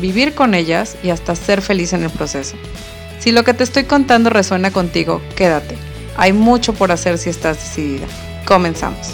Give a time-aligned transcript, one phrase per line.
[0.00, 2.56] vivir con ellas y hasta ser feliz en el proceso.
[3.18, 5.76] Si lo que te estoy contando resuena contigo, quédate.
[6.16, 8.06] Hay mucho por hacer si estás decidida.
[8.46, 9.12] Comenzamos.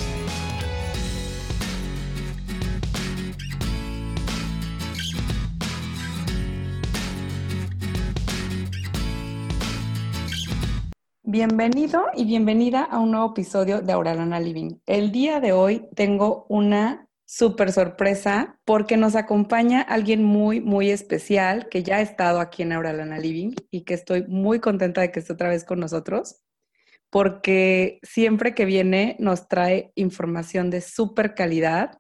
[11.27, 14.77] Bienvenido y bienvenida a un nuevo episodio de Auralana Living.
[14.87, 21.69] El día de hoy tengo una súper sorpresa porque nos acompaña alguien muy, muy especial
[21.69, 25.19] que ya ha estado aquí en Auralana Living y que estoy muy contenta de que
[25.19, 26.45] esté otra vez con nosotros
[27.11, 31.99] porque siempre que viene nos trae información de súper calidad.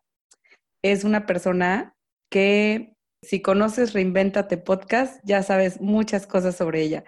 [0.83, 1.97] Es una persona
[2.31, 7.03] que si conoces Reinventate Podcast ya sabes muchas cosas sobre ella.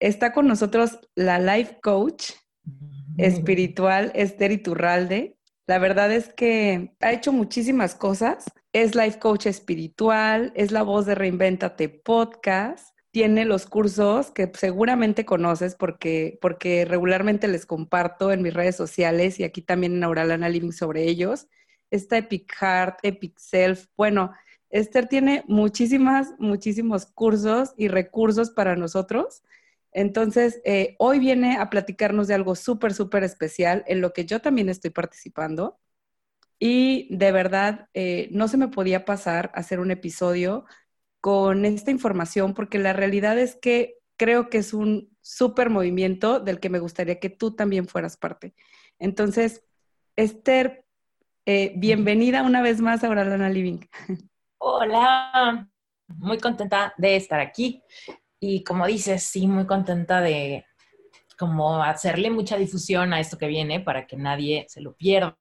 [0.00, 2.32] Está con nosotros la life coach
[3.18, 8.44] espiritual Esther Iturralde la verdad es que ha hecho muchísimas cosas.
[8.72, 15.26] Es life coach espiritual, es la voz de Reinventate Podcast, tiene los cursos que seguramente
[15.26, 20.48] conoces porque, porque regularmente les comparto en mis redes sociales y aquí también en Auralana
[20.48, 21.46] Living sobre ellos.
[21.90, 23.86] Está Epic Heart, Epic Self.
[23.98, 24.32] Bueno,
[24.70, 29.42] Esther tiene muchísimas, muchísimos cursos y recursos para nosotros
[29.92, 34.40] entonces, eh, hoy viene a platicarnos de algo súper, súper especial en lo que yo
[34.40, 35.78] también estoy participando.
[36.58, 40.64] Y de verdad, eh, no se me podía pasar hacer un episodio
[41.20, 46.60] con esta información porque la realidad es que creo que es un súper movimiento del
[46.60, 48.54] que me gustaría que tú también fueras parte.
[48.98, 49.64] Entonces,
[50.16, 50.84] Esther,
[51.44, 53.80] eh, bienvenida una vez más a Oralana Living.
[54.58, 55.68] Hola,
[56.06, 57.82] muy contenta de estar aquí.
[58.44, 60.66] Y como dices, sí, muy contenta de
[61.38, 65.38] como hacerle mucha difusión a esto que viene para que nadie se lo pierda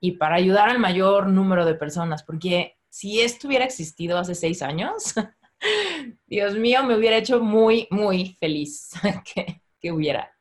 [0.00, 4.62] y para ayudar al mayor número de personas, porque si esto hubiera existido hace seis
[4.62, 5.12] años,
[6.28, 8.90] Dios mío, me hubiera hecho muy, muy feliz
[9.34, 10.32] que, que hubiera.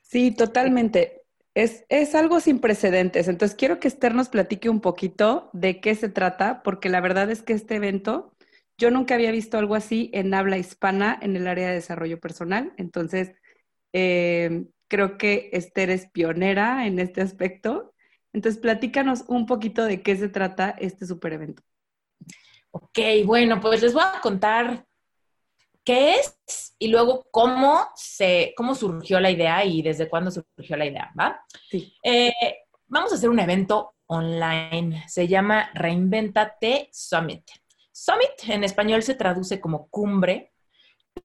[0.00, 1.22] Sí, totalmente.
[1.54, 3.28] Es, es, algo sin precedentes.
[3.28, 7.30] Entonces, quiero que Esther nos platique un poquito de qué se trata, porque la verdad
[7.30, 8.31] es que este evento
[8.82, 12.72] yo nunca había visto algo así en habla hispana en el área de desarrollo personal,
[12.76, 13.30] entonces
[13.92, 17.94] eh, creo que Esther es pionera en este aspecto.
[18.32, 21.62] Entonces, platícanos un poquito de qué se trata este super evento.
[22.72, 24.84] Ok, bueno, pues les voy a contar
[25.84, 30.86] qué es y luego cómo, se, cómo surgió la idea y desde cuándo surgió la
[30.86, 31.40] idea, ¿va?
[31.70, 31.94] Sí.
[32.02, 32.32] Eh,
[32.88, 35.04] vamos a hacer un evento online.
[35.06, 37.44] Se llama Reinventate Summit.
[37.92, 40.52] Summit en español se traduce como cumbre,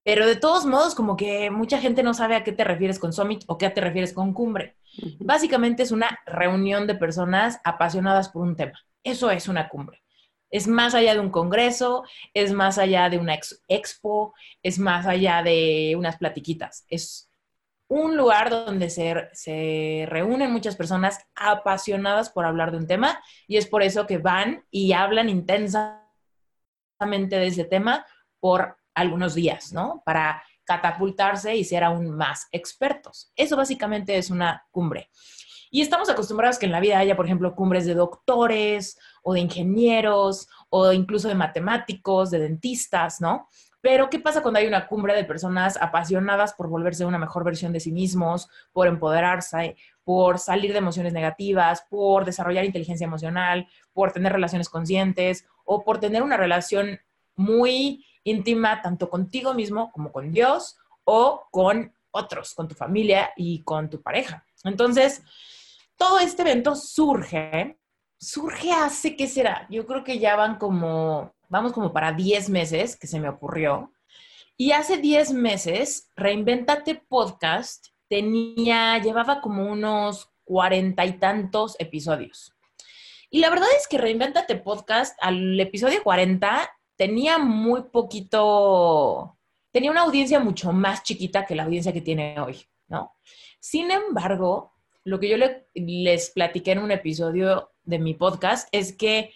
[0.03, 3.13] pero de todos modos como que mucha gente no sabe a qué te refieres con
[3.13, 4.75] summit o qué te refieres con cumbre.
[5.19, 8.79] Básicamente es una reunión de personas apasionadas por un tema.
[9.03, 10.03] Eso es una cumbre.
[10.49, 15.43] Es más allá de un congreso, es más allá de una expo, es más allá
[15.43, 16.85] de unas platiquitas.
[16.89, 17.29] Es
[17.89, 23.55] un lugar donde se, se, reúnen muchas personas apasionadas por hablar de un tema y
[23.55, 26.06] es por eso que van y hablan intensamente
[26.99, 28.05] de ese tema
[28.39, 30.01] por algunos días, ¿no?
[30.05, 33.31] Para catapultarse y ser aún más expertos.
[33.35, 35.09] Eso básicamente es una cumbre.
[35.69, 39.41] Y estamos acostumbrados que en la vida haya, por ejemplo, cumbres de doctores o de
[39.41, 43.49] ingenieros o incluso de matemáticos, de dentistas, ¿no?
[43.81, 47.71] Pero ¿qué pasa cuando hay una cumbre de personas apasionadas por volverse una mejor versión
[47.71, 54.13] de sí mismos, por empoderarse, por salir de emociones negativas, por desarrollar inteligencia emocional, por
[54.13, 57.01] tener relaciones conscientes o por tener una relación
[57.35, 63.63] muy íntima tanto contigo mismo como con Dios o con otros, con tu familia y
[63.63, 64.45] con tu pareja.
[64.63, 65.23] Entonces,
[65.97, 67.77] todo este evento surge,
[68.17, 69.67] surge hace, ¿qué será?
[69.69, 73.91] Yo creo que ya van como, vamos como para 10 meses que se me ocurrió.
[74.55, 82.53] Y hace 10 meses, Reinventate Podcast tenía, llevaba como unos cuarenta y tantos episodios.
[83.29, 89.37] Y la verdad es que Reinventate Podcast al episodio 40 tenía muy poquito,
[89.71, 93.15] tenía una audiencia mucho más chiquita que la audiencia que tiene hoy, ¿no?
[93.59, 94.73] Sin embargo,
[95.03, 95.37] lo que yo
[95.73, 99.33] les platiqué en un episodio de mi podcast es que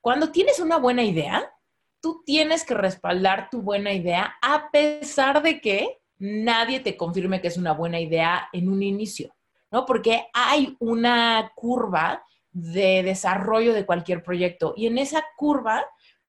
[0.00, 1.52] cuando tienes una buena idea,
[2.00, 7.48] tú tienes que respaldar tu buena idea a pesar de que nadie te confirme que
[7.48, 9.34] es una buena idea en un inicio,
[9.70, 9.84] ¿no?
[9.84, 15.84] Porque hay una curva de desarrollo de cualquier proyecto y en esa curva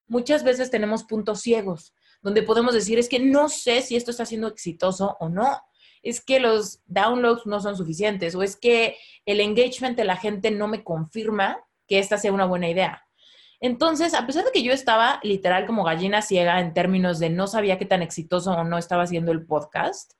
[0.07, 1.93] muchas veces tenemos puntos ciegos
[2.23, 5.61] donde podemos decir es que no sé si esto está siendo exitoso o no
[6.01, 10.49] es que los downloads no son suficientes o es que el engagement de la gente
[10.49, 13.02] no me confirma que esta sea una buena idea.
[13.63, 17.47] Entonces, a pesar de que yo estaba literal como gallina ciega en términos de no
[17.47, 20.15] sabía qué tan exitoso o no estaba haciendo el podcast,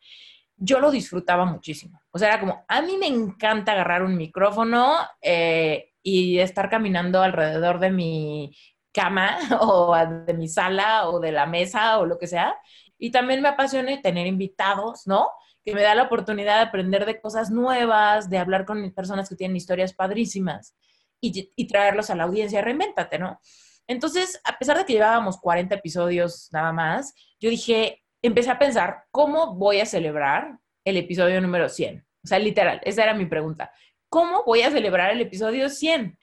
[0.55, 1.99] yo lo disfrutaba muchísimo.
[2.11, 7.21] O sea, era como, a mí me encanta agarrar un micrófono eh, y estar caminando
[7.21, 8.55] alrededor de mi
[8.93, 9.93] cama o
[10.25, 12.55] de mi sala o de la mesa o lo que sea.
[12.97, 15.27] Y también me apasiona tener invitados, ¿no?
[15.65, 19.35] que me da la oportunidad de aprender de cosas nuevas, de hablar con personas que
[19.35, 20.75] tienen historias padrísimas
[21.23, 23.39] y, traerlos a la audiencia, reinvéntate, ¿no?
[23.87, 29.05] Entonces, a pesar de que llevábamos 40 episodios nada más, yo dije, empecé a pensar,
[29.11, 32.05] ¿cómo voy a celebrar el episodio número 100?
[32.23, 33.71] O sea, literal, esa era mi pregunta.
[34.09, 36.17] ¿Cómo voy a celebrar el episodio 100?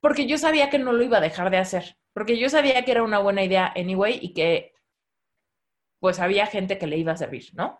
[0.00, 2.90] Porque yo sabía que no lo iba a dejar de hacer, porque yo sabía que
[2.90, 4.72] era una buena idea anyway y que
[6.00, 7.78] pues había gente que le iba a servir, ¿no?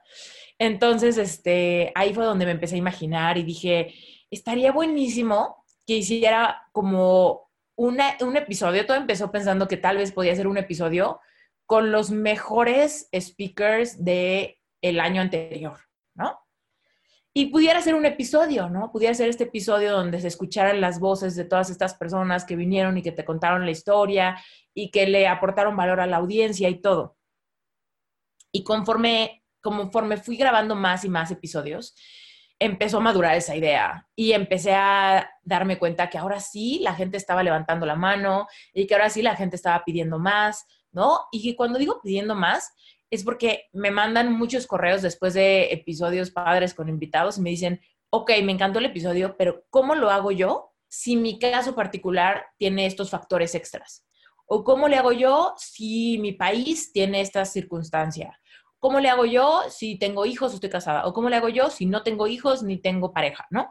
[0.59, 3.94] Entonces, este, ahí fue donde me empecé a imaginar y dije,
[4.31, 8.00] estaría buenísimo que hiciera como un
[8.36, 11.20] episodio, todo empezó pensando que tal vez podía ser un episodio
[11.66, 15.81] con los mejores speakers del el año anterior,
[16.14, 16.40] ¿no?
[17.36, 18.92] Y pudiera ser un episodio, ¿no?
[18.92, 22.96] Pudiera ser este episodio donde se escucharan las voces de todas estas personas que vinieron
[22.96, 24.37] y que te contaron la historia
[24.72, 27.16] y que le aportaron valor a la audiencia y todo.
[28.52, 31.96] Y conforme conforme fui grabando más y más episodios,
[32.58, 37.16] empezó a madurar esa idea y empecé a darme cuenta que ahora sí la gente
[37.16, 41.26] estaba levantando la mano y que ahora sí la gente estaba pidiendo más, ¿no?
[41.32, 42.72] Y cuando digo pidiendo más
[43.10, 47.80] es porque me mandan muchos correos después de episodios padres con invitados y me dicen,
[48.10, 52.86] ok, me encantó el episodio, pero ¿cómo lo hago yo si mi caso particular tiene
[52.86, 54.04] estos factores extras?
[54.46, 58.38] ¿O cómo le hago yo si mi país tiene esta circunstancia?
[58.84, 61.06] ¿Cómo le hago yo si tengo hijos o estoy casada?
[61.06, 63.46] ¿O cómo le hago yo si no tengo hijos ni tengo pareja?
[63.48, 63.70] ¿No?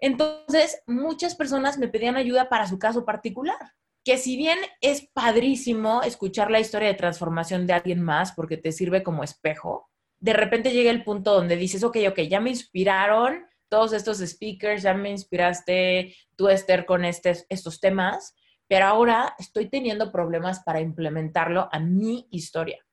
[0.00, 3.76] Entonces, muchas personas me pedían ayuda para su caso particular.
[4.04, 8.72] Que si bien es padrísimo escuchar la historia de transformación de alguien más porque te
[8.72, 13.46] sirve como espejo, de repente llega el punto donde dices, ok, ok, ya me inspiraron
[13.68, 18.34] todos estos speakers, ya me inspiraste tú, Esther, con este, estos temas,
[18.66, 22.84] pero ahora estoy teniendo problemas para implementarlo a mi historia.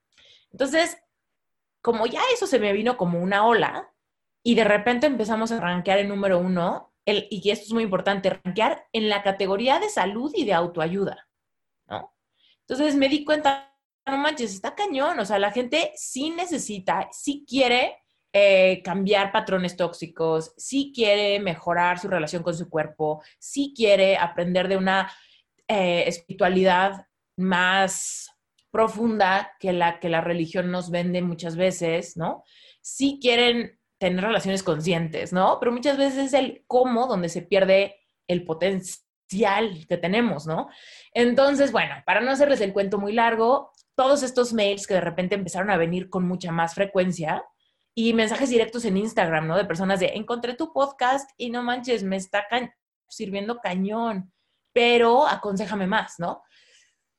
[0.52, 0.96] Entonces,
[1.86, 3.94] como ya eso se me vino como una ola
[4.42, 8.28] y de repente empezamos a rankear el número uno, el, y esto es muy importante,
[8.30, 11.28] rankear en la categoría de salud y de autoayuda,
[11.86, 12.12] ¿no?
[12.62, 13.72] Entonces me di cuenta,
[14.04, 17.98] no manches, está cañón, o sea, la gente sí necesita, sí quiere
[18.32, 24.66] eh, cambiar patrones tóxicos, sí quiere mejorar su relación con su cuerpo, sí quiere aprender
[24.66, 25.08] de una
[25.68, 27.06] eh, espiritualidad
[27.36, 28.35] más
[28.76, 32.44] profunda que la que la religión nos vende muchas veces, ¿no?
[32.82, 35.58] Sí quieren tener relaciones conscientes, ¿no?
[35.58, 37.96] Pero muchas veces es el cómo donde se pierde
[38.28, 40.68] el potencial que tenemos, ¿no?
[41.14, 45.36] Entonces, bueno, para no hacerles el cuento muy largo, todos estos mails que de repente
[45.36, 47.42] empezaron a venir con mucha más frecuencia
[47.94, 49.56] y mensajes directos en Instagram, ¿no?
[49.56, 52.46] De personas de, encontré tu podcast y no manches, me está
[53.08, 54.34] sirviendo cañón,
[54.74, 56.42] pero aconsejame más, ¿no?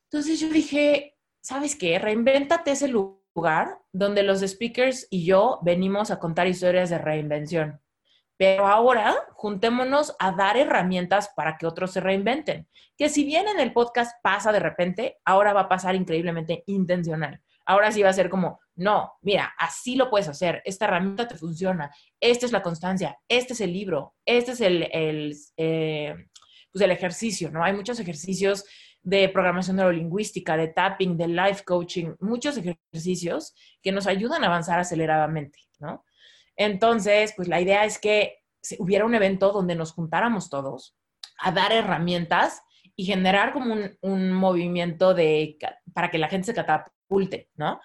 [0.03, 1.16] Entonces yo dije,
[1.47, 1.97] ¿sabes qué?
[1.97, 7.79] Reinvéntate ese lugar donde los speakers y yo venimos a contar historias de reinvención.
[8.35, 12.67] Pero ahora juntémonos a dar herramientas para que otros se reinventen.
[12.97, 17.41] Que si bien en el podcast pasa de repente, ahora va a pasar increíblemente intencional.
[17.65, 21.35] Ahora sí va a ser como, no, mira, así lo puedes hacer, esta herramienta te
[21.35, 26.13] funciona, esta es la constancia, este es el libro, este es el, el, eh,
[26.71, 27.63] pues el ejercicio, ¿no?
[27.63, 28.65] Hay muchos ejercicios
[29.07, 34.79] de programación neurolingüística, de tapping, de life coaching, muchos ejercicios que nos ayudan a avanzar
[34.79, 36.03] aceleradamente, ¿no?
[36.57, 38.43] Entonces, pues la idea es que
[38.79, 40.97] hubiera un evento donde nos juntáramos todos
[41.39, 42.61] a dar herramientas
[42.97, 45.57] y generar como un, movimiento de,
[45.93, 47.79] para que la gente se catapulte, ¿no?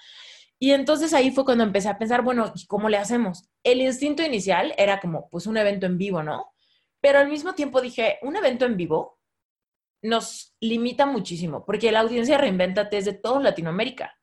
[0.59, 3.49] Y entonces ahí fue cuando empecé a pensar, bueno, ¿y cómo le hacemos?
[3.63, 6.53] El instinto inicial era como, pues un evento en vivo, ¿no?
[7.01, 9.22] Pero al mismo tiempo dije, un evento en vivo
[10.03, 14.19] nos limita muchísimo, porque la audiencia Reinventate es de toda Latinoamérica,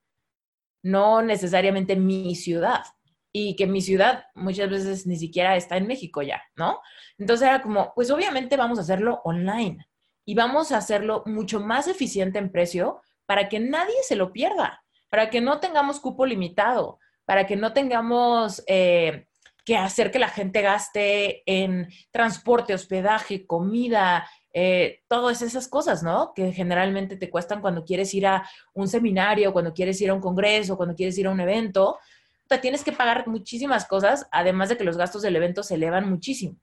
[0.83, 2.83] no necesariamente mi ciudad.
[3.31, 6.81] Y que mi ciudad muchas veces ni siquiera está en México ya, ¿no?
[7.19, 9.87] Entonces era como, pues obviamente vamos a hacerlo online
[10.25, 14.83] y vamos a hacerlo mucho más eficiente en precio para que nadie se lo pierda,
[15.09, 19.27] para que no tengamos cupo limitado, para que no tengamos eh,
[19.63, 26.33] que hacer que la gente gaste en transporte, hospedaje, comida, eh, todas esas cosas, ¿no?
[26.33, 30.21] Que generalmente te cuestan cuando quieres ir a un seminario, cuando quieres ir a un
[30.21, 31.99] congreso, cuando quieres ir a un evento.
[32.47, 36.09] Te tienes que pagar muchísimas cosas, además de que los gastos del evento se elevan
[36.09, 36.57] muchísimo.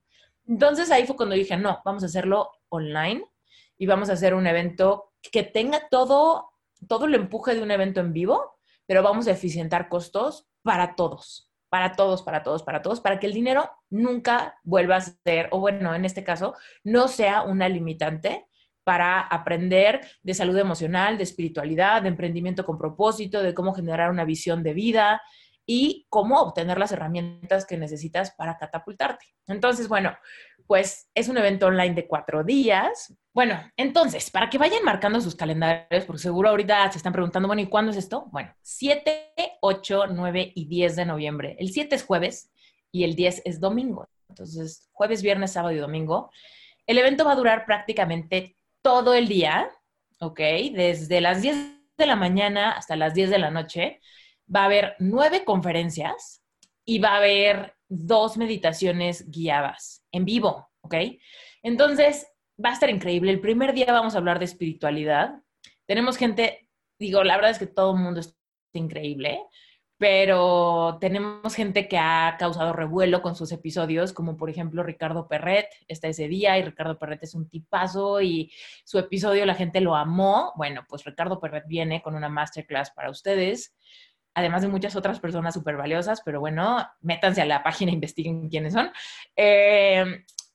[0.48, 3.24] Entonces ahí fue cuando dije, no, vamos a hacerlo online
[3.78, 6.50] y vamos a hacer un evento que tenga todo,
[6.88, 11.50] todo el empuje de un evento en vivo, pero vamos a eficientar costos para todos,
[11.68, 15.61] para todos, para todos, para todos, para que el dinero nunca vuelva a ser, o
[15.61, 16.54] bueno, en este caso,
[16.85, 18.46] no sea una limitante
[18.85, 24.25] para aprender de salud emocional, de espiritualidad, de emprendimiento con propósito, de cómo generar una
[24.25, 25.20] visión de vida,
[25.66, 29.26] y cómo obtener las herramientas que necesitas para catapultarte.
[29.49, 30.16] Entonces, bueno,
[30.66, 33.14] pues es un evento online de cuatro días.
[33.32, 37.62] Bueno, entonces, para que vayan marcando sus calendarios, porque seguro ahorita se están preguntando, bueno,
[37.62, 38.26] ¿y cuándo es esto?
[38.32, 41.56] Bueno, 7, 8, 9 y 10 de noviembre.
[41.58, 42.50] El 7 es jueves
[42.90, 44.08] y el 10 es domingo.
[44.28, 46.30] Entonces, jueves, viernes, sábado y domingo.
[46.87, 49.70] El evento va a durar prácticamente todo el día,
[50.20, 50.40] ¿ok?
[50.73, 51.56] Desde las 10
[51.99, 54.00] de la mañana hasta las 10 de la noche
[54.54, 56.42] va a haber nueve conferencias
[56.85, 60.94] y va a haber dos meditaciones guiadas en vivo, ¿ok?
[61.62, 62.26] Entonces,
[62.62, 63.32] va a estar increíble.
[63.32, 65.42] El primer día vamos a hablar de espiritualidad.
[65.87, 66.68] Tenemos gente,
[66.99, 68.37] digo, la verdad es que todo el mundo es
[68.73, 69.40] increíble,
[69.99, 75.68] pero tenemos gente que ha causado revuelo con sus episodios, como por ejemplo Ricardo Perret,
[75.88, 78.52] está ese día y Ricardo Perret es un tipazo y
[78.85, 80.52] su episodio la gente lo amó.
[80.56, 83.75] Bueno, pues Ricardo Perret viene con una masterclass para ustedes
[84.36, 88.74] además de muchas otras personas súper valiosas, pero bueno, métanse a la página, investiguen quiénes
[88.74, 88.90] son.
[89.34, 90.04] Eh,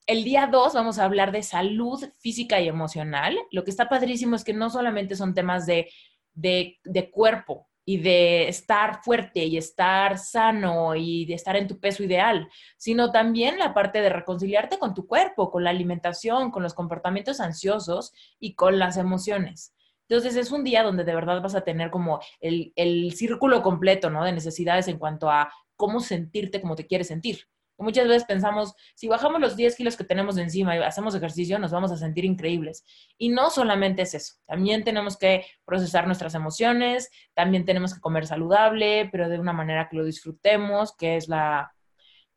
[0.06, 3.36] el día 2 vamos a hablar de salud física y emocional.
[3.52, 5.90] Lo que está padrísimo es que no solamente son temas de,
[6.34, 11.80] de, de cuerpo y de estar fuerte y estar sano y de estar en tu
[11.80, 12.48] peso ideal,
[12.78, 17.40] sino también la parte de reconciliarte con tu cuerpo, con la alimentación, con los comportamientos
[17.40, 19.74] ansiosos y con las emociones.
[20.12, 24.26] Entonces es un día donde de verdad vas a tener como el, círculo completo, ¿no?
[24.26, 27.48] De necesidades en cuanto a cómo sentirte como te quieres sentir.
[27.78, 31.72] Muchas veces pensamos, si bajamos los 10 kilos que tenemos encima y hacemos ejercicio, nos
[31.72, 32.84] vamos a sentir increíbles.
[33.18, 38.28] Y no solamente es eso, también tenemos que procesar nuestras emociones, también tenemos que comer
[38.28, 41.74] saludable, pero de una manera que lo disfrutemos, que es la,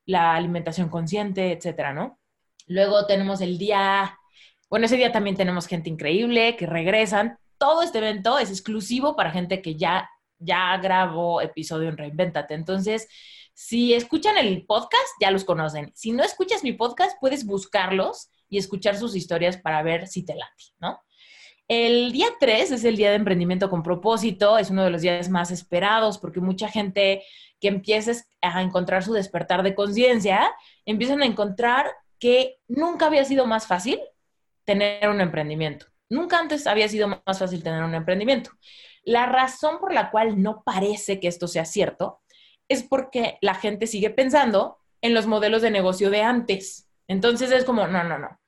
[0.07, 2.21] la alimentación consciente, etcétera, ¿no?
[2.69, 4.17] Luego tenemos el día,
[4.71, 9.31] bueno, ese día también tenemos gente increíble que regresan, todo este evento es exclusivo para
[9.31, 12.53] gente que ya, ya grabó episodio en Reinventate.
[12.53, 13.09] Entonces,
[13.55, 15.91] si escuchan el podcast, ya los conocen.
[15.95, 20.35] Si no escuchas mi podcast, puedes buscarlos y escuchar sus historias para ver si te
[20.35, 21.01] late, ¿no?
[21.67, 25.31] El día 3 es el día de emprendimiento con propósito, es uno de los días
[25.31, 27.23] más esperados porque mucha gente
[27.63, 30.55] que empieza a encontrar su despertar de conciencia,
[30.85, 33.99] empiezan a encontrar que nunca había sido más fácil
[34.67, 35.94] tener un emprendimiento.
[36.15, 38.53] Nunca antes había sido más fácil tener un emprendimiento.
[39.03, 42.21] La razón por la cual no parece que esto sea cierto
[42.69, 46.89] es porque la gente sigue pensando en los modelos de negocio de antes.
[47.09, 48.41] Entonces es como, no, no, no.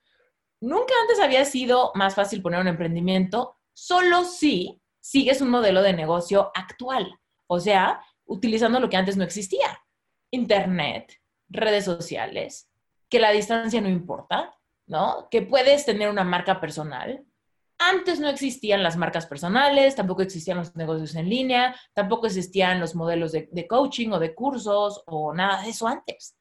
[0.61, 5.91] Nunca antes había sido más fácil poner un emprendimiento, solo si sigues un modelo de
[5.91, 7.19] negocio actual.
[7.47, 9.77] O sea, utilizando lo que antes no existía.
[10.31, 11.19] Internet,
[11.49, 12.69] redes sociales,
[13.09, 14.55] que la distancia no importa,
[14.85, 15.27] ¿no?
[15.29, 17.25] Que puedes tener una marca personal,
[17.79, 22.95] antes no existían las marcas personales, tampoco existían los negocios en línea, tampoco existían los
[22.95, 26.35] modelos de, coaching o de cursos o nada de eso antes.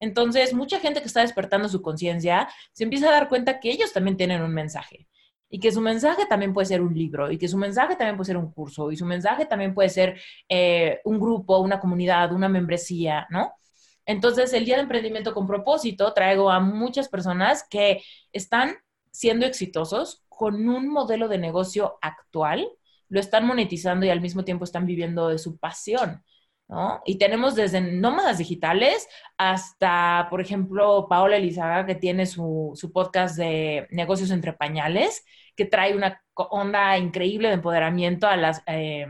[0.00, 3.92] Entonces, mucha gente que está despertando su conciencia se empieza a dar cuenta que ellos
[3.92, 5.08] también tienen un mensaje
[5.50, 8.26] y que su mensaje también puede ser un libro y que su mensaje también puede
[8.26, 12.48] ser un curso y su mensaje también puede ser eh, un grupo, una comunidad, una
[12.48, 13.52] membresía, ¿no?
[14.06, 18.02] Entonces, el Día de Emprendimiento con propósito traigo a muchas personas que
[18.32, 18.76] están
[19.10, 22.68] siendo exitosos con un modelo de negocio actual,
[23.08, 26.22] lo están monetizando y al mismo tiempo están viviendo de su pasión.
[26.68, 27.02] ¿no?
[27.04, 33.88] Y tenemos desde nómadas digitales hasta, por ejemplo, Paola Elizaga, que tiene su, podcast de
[33.90, 35.24] negocios entre pañales,
[35.56, 39.06] que trae una onda increíble de empoderamiento a las, eh,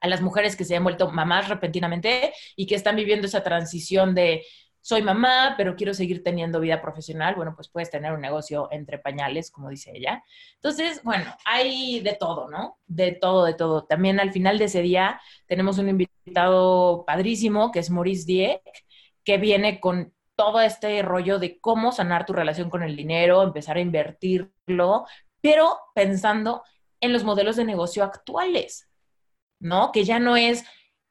[0.00, 4.14] a las mujeres que se han vuelto mamás repentinamente y que están viviendo esa transición
[4.16, 4.44] de
[4.86, 9.00] soy mamá, pero quiero seguir teniendo vida profesional, bueno, pues puedes tener un negocio entre
[9.00, 10.22] pañales, como dice ella.
[10.54, 12.78] Entonces, bueno, hay de todo, ¿no?
[12.86, 13.82] De todo, de todo.
[13.82, 18.62] También al final de ese día tenemos un invitado padrísimo, que es Maurice Dieck,
[19.24, 23.78] que viene con todo este rollo de cómo sanar tu relación con el dinero, empezar
[23.78, 25.04] a invertirlo,
[25.40, 26.62] pero pensando
[27.00, 28.88] en los modelos de negocio actuales,
[29.58, 29.90] ¿no?
[29.90, 30.64] Que ya no es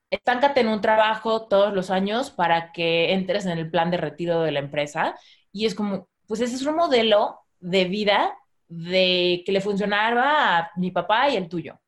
[0.10, 4.42] estáncate en un trabajo todos los años para que entres en el plan de retiro
[4.42, 5.16] de la empresa.
[5.52, 8.34] Y es como, pues ese es un modelo de vida
[8.68, 11.80] de que le funcionaba a mi papá y el tuyo.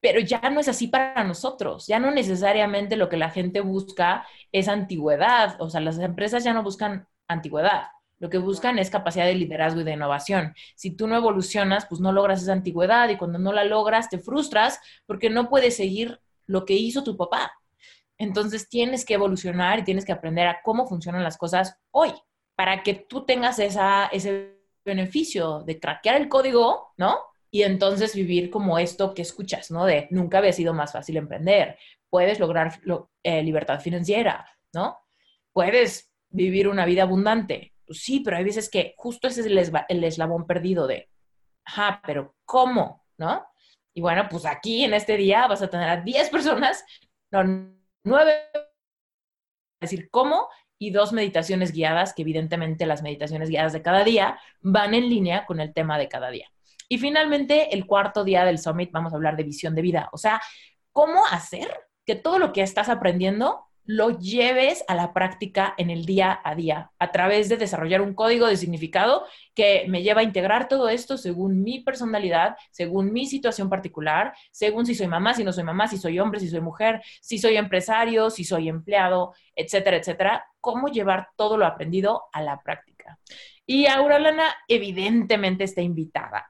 [0.00, 4.26] Pero ya no es así para nosotros, ya no necesariamente lo que la gente busca
[4.52, 9.26] es antigüedad, o sea, las empresas ya no buscan antigüedad, lo que buscan es capacidad
[9.26, 10.54] de liderazgo y de innovación.
[10.76, 14.18] Si tú no evolucionas, pues no logras esa antigüedad y cuando no la logras te
[14.18, 17.52] frustras porque no puedes seguir lo que hizo tu papá.
[18.18, 22.12] Entonces tienes que evolucionar y tienes que aprender a cómo funcionan las cosas hoy
[22.54, 27.18] para que tú tengas ese beneficio de craquear el código, ¿no?
[27.50, 29.84] Y entonces vivir como esto que escuchas, ¿no?
[29.84, 32.80] De nunca había sido más fácil emprender, puedes lograr
[33.22, 34.98] eh, libertad financiera, ¿no?
[35.52, 37.74] Puedes vivir una vida abundante.
[37.86, 41.08] Pues sí, pero hay veces que justo ese es el, el eslabón perdido de,
[41.64, 43.04] ajá, pero ¿cómo?
[43.18, 43.46] ¿No?
[43.96, 46.84] Y bueno, pues aquí en este día vas a tener a 10 personas,
[47.30, 47.72] no,
[48.04, 48.34] 9,
[49.80, 54.92] decir cómo, y dos meditaciones guiadas, que evidentemente las meditaciones guiadas de cada día van
[54.92, 56.52] en línea con el tema de cada día.
[56.90, 60.18] Y finalmente, el cuarto día del summit, vamos a hablar de visión de vida, o
[60.18, 60.42] sea,
[60.92, 61.74] cómo hacer
[62.04, 66.54] que todo lo que estás aprendiendo lo lleves a la práctica en el día a
[66.54, 69.24] día, a través de desarrollar un código de significado
[69.54, 74.86] que me lleva a integrar todo esto según mi personalidad, según mi situación particular, según
[74.86, 77.56] si soy mamá, si no soy mamá, si soy hombre, si soy mujer, si soy
[77.56, 80.44] empresario, si soy empleado, etcétera, etcétera.
[80.60, 83.18] Cómo llevar todo lo aprendido a la práctica.
[83.64, 86.46] Y Auralana evidentemente está invitada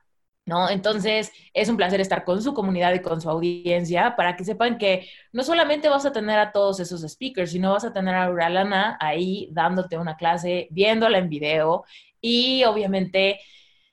[0.47, 0.71] ¿no?
[0.71, 4.79] Entonces, es un placer estar con su comunidad y con su audiencia para que sepan
[4.79, 8.31] que no solamente vas a tener a todos esos speakers, sino vas a tener a
[8.31, 11.85] Uralana ahí dándote una clase, viéndola en video
[12.21, 13.41] y obviamente,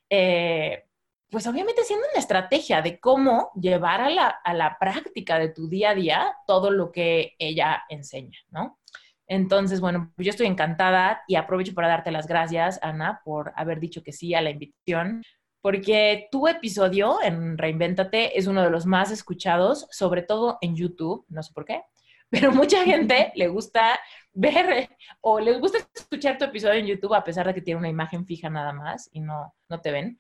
[0.10, 0.84] eh,
[1.30, 5.68] pues obviamente siendo una estrategia de cómo llevar a la, a la práctica de tu
[5.68, 8.80] día a día todo lo que ella enseña, ¿no?
[9.26, 14.04] Entonces, bueno, yo estoy encantada y aprovecho para darte las gracias, Ana, por haber dicho
[14.04, 15.24] que sí a la invitación
[15.64, 21.26] porque tu episodio en Reinvéntate es uno de los más escuchados, sobre todo en YouTube,
[21.30, 21.84] no sé por qué,
[22.30, 23.98] pero mucha gente le gusta
[24.34, 24.90] ver
[25.22, 28.26] o les gusta escuchar tu episodio en YouTube a pesar de que tiene una imagen
[28.26, 30.20] fija nada más y no, no te ven.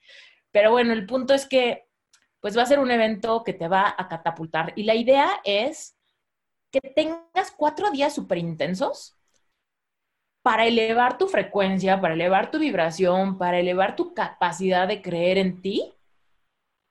[0.51, 1.89] Pero bueno, el punto es que
[2.39, 5.97] pues va a ser un evento que te va a catapultar y la idea es
[6.71, 9.17] que tengas cuatro días súper intensos
[10.43, 15.61] para elevar tu frecuencia, para elevar tu vibración, para elevar tu capacidad de creer en
[15.61, 15.93] ti,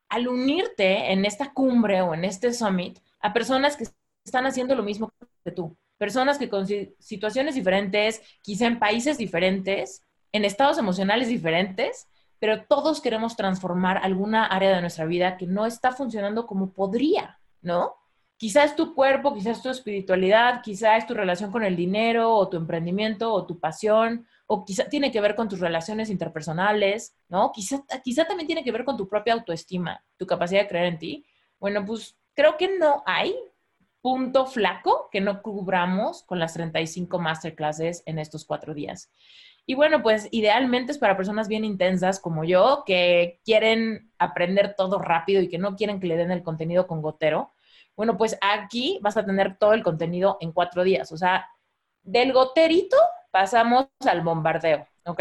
[0.09, 3.87] al unirte en esta cumbre o en este summit a personas que
[4.25, 5.13] están haciendo lo mismo
[5.45, 12.09] que tú, personas que con situaciones diferentes, quizá en países diferentes, en estados emocionales diferentes,
[12.39, 17.39] pero todos queremos transformar alguna área de nuestra vida que no está funcionando como podría,
[17.61, 17.95] ¿no?
[18.43, 23.33] Quizás tu cuerpo, quizás tu espiritualidad, quizás tu relación con el dinero o tu emprendimiento
[23.33, 27.53] o tu pasión, o quizá tiene que ver con tus relaciones interpersonales, ¿no?
[27.53, 30.99] Quizá, quizá también tiene que ver con tu propia autoestima, tu capacidad de creer en
[30.99, 31.25] ti.
[31.61, 33.33] Bueno, pues creo que no hay
[34.01, 39.09] punto flaco que no cubramos con las 35 masterclasses en estos cuatro días.
[39.67, 44.99] Y bueno, pues idealmente es para personas bien intensas como yo, que quieren aprender todo
[44.99, 47.52] rápido y que no quieren que le den el contenido con gotero.
[47.97, 51.13] Bueno, pues aquí vas a tener todo el contenido en cuatro días.
[51.13, 51.49] O sea,
[52.03, 52.97] del goterito
[53.31, 55.21] pasamos al bombardeo, ¿ok?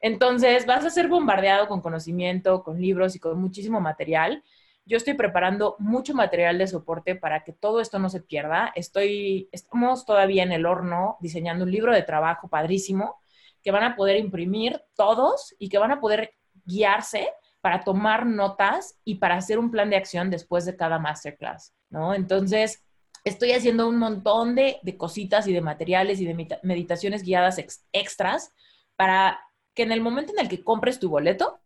[0.00, 4.42] Entonces vas a ser bombardeado con conocimiento, con libros y con muchísimo material.
[4.84, 8.72] Yo estoy preparando mucho material de soporte para que todo esto no se pierda.
[8.74, 13.20] Estoy, estamos todavía en el horno diseñando un libro de trabajo padrísimo
[13.62, 16.32] que van a poder imprimir todos y que van a poder
[16.64, 17.28] guiarse
[17.60, 22.14] para tomar notas y para hacer un plan de acción después de cada masterclass, ¿no?
[22.14, 22.82] Entonces,
[23.24, 27.58] estoy haciendo un montón de, cositas y de materiales y de meditaciones guiadas
[27.92, 28.52] extras
[28.96, 29.40] para
[29.74, 31.60] que en el momento en el que compres tu boleto,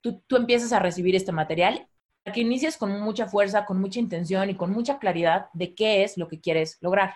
[0.00, 1.88] tú, tú empieces a recibir este material,
[2.22, 6.02] para que inicies con mucha fuerza, con mucha intención y con mucha claridad de qué
[6.02, 7.14] es lo que quieres lograr,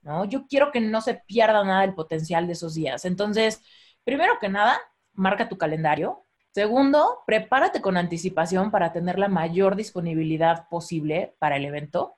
[0.00, 0.24] ¿no?
[0.24, 3.04] Yo quiero que no se pierda nada del potencial de esos días.
[3.04, 3.60] Entonces,
[4.04, 4.80] primero que nada,
[5.12, 6.24] marca tu calendario,
[6.58, 12.16] Segundo, prepárate con anticipación para tener la mayor disponibilidad posible para el evento.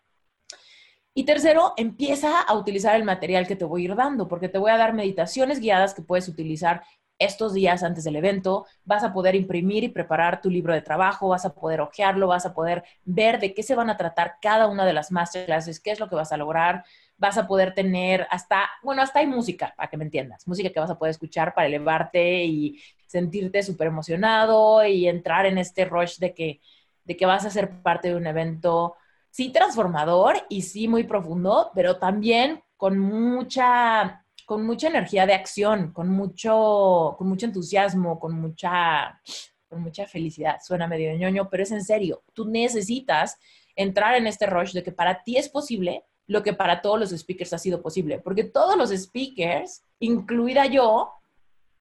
[1.12, 4.56] Y tercero, empieza a utilizar el material que te voy a ir dando, porque te
[4.56, 6.82] voy a dar meditaciones guiadas que puedes utilizar
[7.18, 8.64] estos días antes del evento.
[8.82, 12.46] Vas a poder imprimir y preparar tu libro de trabajo, vas a poder hojearlo, vas
[12.46, 15.90] a poder ver de qué se van a tratar cada una de las masterclasses, qué
[15.90, 16.82] es lo que vas a lograr.
[17.18, 20.80] Vas a poder tener hasta, bueno, hasta hay música, para que me entiendas, música que
[20.80, 26.18] vas a poder escuchar para elevarte y sentirte súper emocionado y entrar en este rush
[26.18, 26.60] de que,
[27.04, 28.94] de que vas a ser parte de un evento,
[29.30, 35.92] sí transformador y sí muy profundo, pero también con mucha, con mucha energía de acción,
[35.92, 39.20] con mucho, con mucho entusiasmo, con mucha,
[39.68, 40.58] con mucha felicidad.
[40.64, 42.22] Suena medio ñoño, pero es en serio.
[42.32, 43.38] Tú necesitas
[43.74, 47.10] entrar en este rush de que para ti es posible lo que para todos los
[47.10, 51.10] speakers ha sido posible, porque todos los speakers, incluida yo,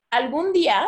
[0.09, 0.87] algún día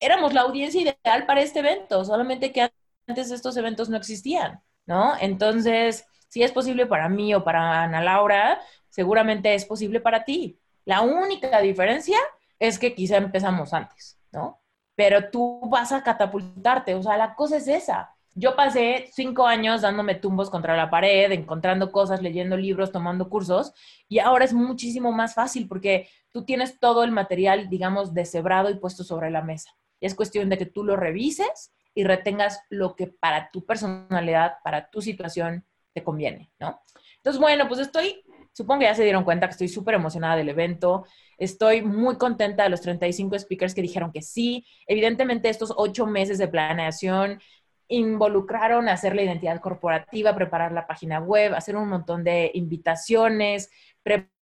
[0.00, 2.70] éramos la audiencia ideal para este evento, solamente que
[3.06, 5.14] antes estos eventos no existían, ¿no?
[5.20, 10.58] Entonces, si es posible para mí o para Ana Laura, seguramente es posible para ti.
[10.84, 12.18] La única diferencia
[12.58, 14.60] es que quizá empezamos antes, ¿no?
[14.94, 18.14] Pero tú vas a catapultarte, o sea, la cosa es esa.
[18.34, 23.72] Yo pasé cinco años dándome tumbos contra la pared, encontrando cosas, leyendo libros, tomando cursos,
[24.08, 28.78] y ahora es muchísimo más fácil porque tú tienes todo el material, digamos, deshebrado y
[28.78, 29.70] puesto sobre la mesa.
[30.00, 34.90] Es cuestión de que tú lo revises y retengas lo que para tu personalidad, para
[34.90, 36.80] tu situación te conviene, ¿no?
[37.16, 40.48] Entonces, bueno, pues estoy, supongo que ya se dieron cuenta que estoy súper emocionada del
[40.48, 41.04] evento.
[41.36, 44.64] Estoy muy contenta de los 35 speakers que dijeron que sí.
[44.86, 47.40] Evidentemente, estos ocho meses de planeación
[47.88, 53.70] involucraron hacer la identidad corporativa, preparar la página web, hacer un montón de invitaciones,
[54.02, 54.37] preparar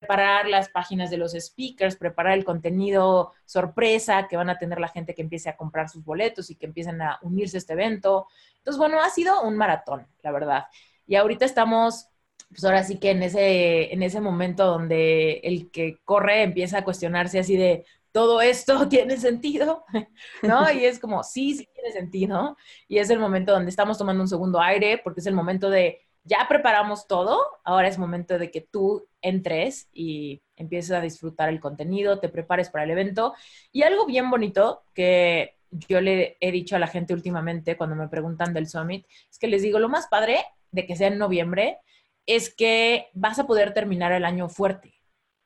[0.48, 5.14] las páginas de los speakers, preparar el contenido sorpresa que van a tener la gente
[5.16, 8.28] que empiece a comprar sus boletos y que empiecen a unirse a este evento.
[8.58, 10.66] Entonces, bueno, ha sido un maratón, la verdad.
[11.08, 12.08] Y ahorita estamos,
[12.50, 16.84] pues ahora sí que en ese, en ese momento donde el que corre empieza a
[16.84, 19.84] cuestionarse así de, todo esto tiene sentido,
[20.44, 20.72] ¿no?
[20.72, 22.56] Y es como, sí, sí tiene sentido.
[22.88, 26.00] Y es el momento donde estamos tomando un segundo aire, porque es el momento de,
[26.24, 31.60] ya preparamos todo, ahora es momento de que tú entres y empieces a disfrutar el
[31.60, 33.34] contenido, te prepares para el evento.
[33.72, 38.08] Y algo bien bonito que yo le he dicho a la gente últimamente cuando me
[38.08, 41.80] preguntan del summit, es que les digo, lo más padre de que sea en noviembre
[42.26, 44.94] es que vas a poder terminar el año fuerte,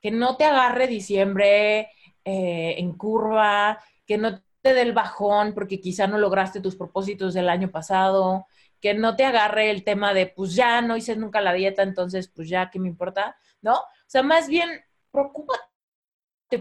[0.01, 1.89] que no te agarre diciembre
[2.23, 7.33] eh, en curva, que no te dé el bajón porque quizá no lograste tus propósitos
[7.33, 8.45] del año pasado,
[8.81, 12.27] que no te agarre el tema de, pues ya no hice nunca la dieta, entonces
[12.29, 13.35] pues ya, ¿qué me importa?
[13.61, 13.75] ¿No?
[13.75, 14.69] O sea, más bien,
[15.11, 15.59] preocúpate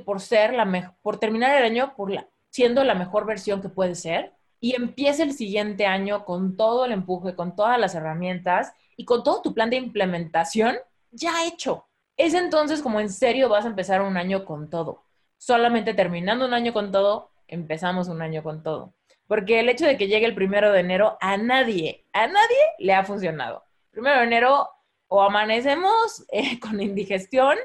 [0.05, 2.13] por ser la mejor, por terminar el año por
[2.51, 6.93] siendo la mejor versión que puede ser y empiece el siguiente año con todo el
[6.93, 10.77] empuje, con todas las herramientas y con todo tu plan de implementación
[11.11, 11.87] ya hecho.
[12.17, 15.07] Es entonces como en serio vas a empezar un año con todo
[15.39, 18.95] solamente terminando un año con todo, empezamos un año con todo.
[19.27, 22.95] Porque el hecho de que llegue el primero de enero, a nadie, a nadie le
[22.95, 23.65] ha funcionado.
[23.91, 24.69] Primero de enero,
[25.09, 27.57] o amanecemos eh, con indigestión,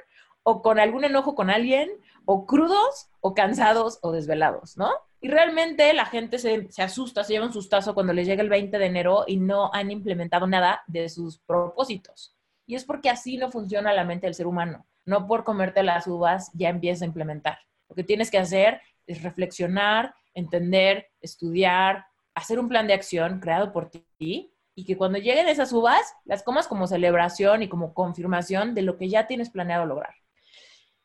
[0.43, 1.89] o con algún enojo con alguien,
[2.26, 4.89] o crudos, o cansados, o desvelados, ¿no?
[5.19, 8.80] Y realmente la gente se, asusta, se lleva un sustazo cuando les llega el 20
[8.80, 12.36] de enero y no han implementado nada de sus propósitos.
[12.65, 16.08] Y es porque así no funciona la mente del ser humano no por comerte las
[16.08, 17.60] uvas ya empieza a implementar.
[17.89, 23.71] Lo que tienes que hacer es reflexionar, entender, estudiar, hacer un plan de acción creado
[23.71, 28.73] por ti y que cuando lleguen esas uvas las comas como celebración y como confirmación
[28.73, 30.13] de lo que ya tienes planeado lograr.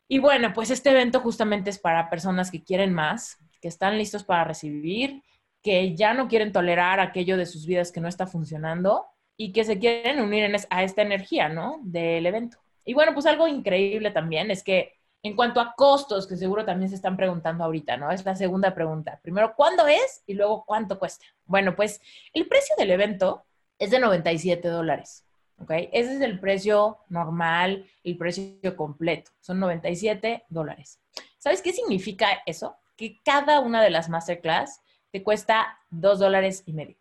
[0.09, 4.23] Y bueno, pues este evento justamente es para personas que quieren más, que están listos
[4.23, 5.23] para recibir,
[5.63, 9.05] que ya no quieren tolerar aquello de sus vidas que no está funcionando
[9.37, 11.81] y que se quieren unir a esta energía, ¿no?
[11.83, 12.59] Del evento.
[12.85, 14.96] Y bueno, pues algo increíble también es que
[15.27, 18.13] en cuanto a costos, que seguro también se están preguntando ahorita, ¿no?
[18.13, 19.19] Es la segunda pregunta.
[19.23, 20.23] Primero, ¿cuándo es?
[20.27, 21.27] Y luego, ¿cuánto cuesta?
[21.45, 22.01] Bueno, pues
[22.33, 23.45] el precio del evento
[23.79, 25.27] es de 97 dólares,
[25.59, 25.71] ¿ok?
[25.93, 29.33] Ese es el precio normal, el precio completo.
[29.41, 31.01] Son 97 dólares.
[31.39, 32.77] ¿Sabes qué significa eso?
[32.97, 36.97] Que cada una de las masterclass te cuesta 2 dólares y medio.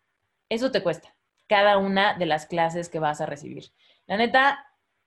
[0.48, 1.14] Eso te cuesta
[1.46, 3.72] cada una de las clases que vas a recibir.
[4.06, 4.66] La neta,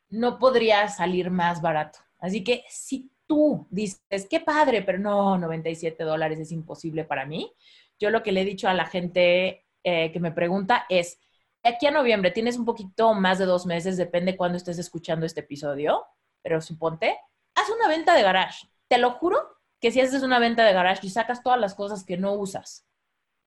[0.10, 2.00] no podría salir más barato.
[2.20, 7.54] Así que si tú dices, qué padre, pero no, 97 dólares es imposible para mí,
[8.00, 11.20] yo lo que le he dicho a la gente eh, que me pregunta es,
[11.64, 15.42] aquí a noviembre tienes un poquito más de dos meses, depende cuándo estés escuchando este
[15.42, 16.06] episodio,
[16.42, 17.18] pero suponte,
[17.56, 18.68] haz una venta de garage.
[18.88, 19.38] Te lo juro
[19.80, 22.86] que si haces una venta de garage y sacas todas las cosas que no usas,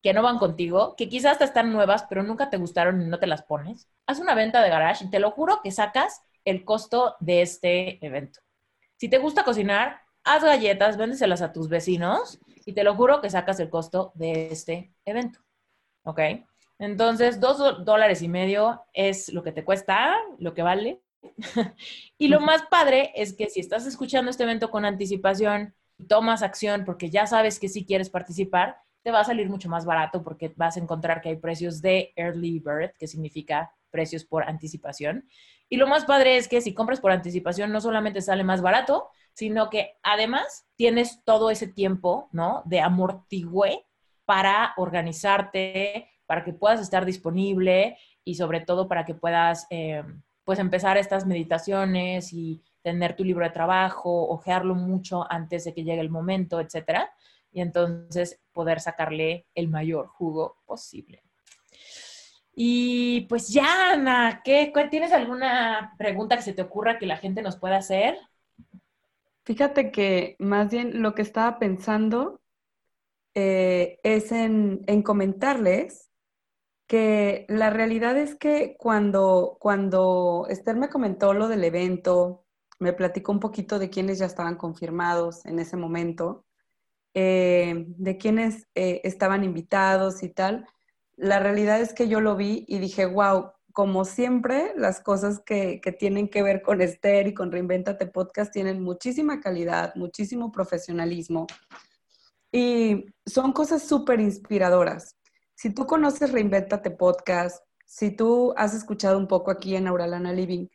[0.01, 3.19] que no van contigo, que quizás te están nuevas, pero nunca te gustaron y no
[3.19, 6.65] te las pones, haz una venta de garage y te lo juro que sacas el
[6.65, 8.42] costo de este evento.
[8.97, 13.29] Si te gusta cocinar, haz galletas, véndeselas a tus vecinos y te lo juro que
[13.29, 15.39] sacas el costo de este evento.
[16.03, 16.19] ¿Ok?
[16.79, 21.01] Entonces, dos dólares y medio es lo que te cuesta, lo que vale.
[22.17, 25.73] y lo más padre es que si estás escuchando este evento con anticipación,
[26.07, 29.85] tomas acción porque ya sabes que sí quieres participar, te va a salir mucho más
[29.85, 34.43] barato porque vas a encontrar que hay precios de early bird, que significa precios por
[34.43, 35.29] anticipación.
[35.69, 39.09] Y lo más padre es que si compras por anticipación no solamente sale más barato,
[39.33, 42.63] sino que además tienes todo ese tiempo, ¿no?
[42.65, 43.85] De amortigüe
[44.25, 50.03] para organizarte, para que puedas estar disponible y sobre todo para que puedas, eh,
[50.43, 55.83] pues, empezar estas meditaciones y tener tu libro de trabajo, ojearlo mucho antes de que
[55.83, 57.11] llegue el momento, etcétera.
[57.51, 61.23] Y entonces poder sacarle el mayor jugo posible.
[62.55, 67.41] Y pues ya, Ana, ¿qué, ¿tienes alguna pregunta que se te ocurra que la gente
[67.41, 68.17] nos pueda hacer?
[69.43, 72.41] Fíjate que más bien lo que estaba pensando
[73.33, 76.11] eh, es en, comentarles
[76.85, 82.45] que la realidad es que cuando, cuando Esther me comentó lo del evento,
[82.79, 86.45] me platicó un poquito de quienes ya estaban confirmados en ese momento,
[87.15, 90.67] eh, de quienes eh, estaban invitados y tal,
[91.15, 95.81] la realidad es que yo lo vi y dije, wow, como siempre, las cosas que,
[95.97, 101.47] tienen que ver con Esther y con Reinventate Podcast tienen muchísima calidad, muchísimo profesionalismo
[102.51, 105.17] y son cosas súper inspiradoras.
[105.55, 110.67] Si tú conoces Reinventate Podcast, si tú has escuchado un poco aquí en Auralana Living,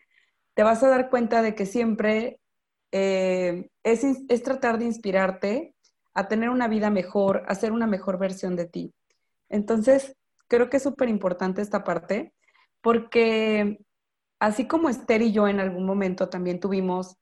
[0.55, 2.41] te vas a dar cuenta de que siempre
[2.91, 5.77] eh, es, es tratar de inspirarte
[6.15, 8.93] a tener una vida mejor, a ser una mejor versión de ti.
[9.49, 10.17] Entonces,
[10.49, 12.35] creo que es súper importante esta parte
[12.81, 13.79] porque
[14.41, 17.17] así como Esther y yo en algún momento también tuvimos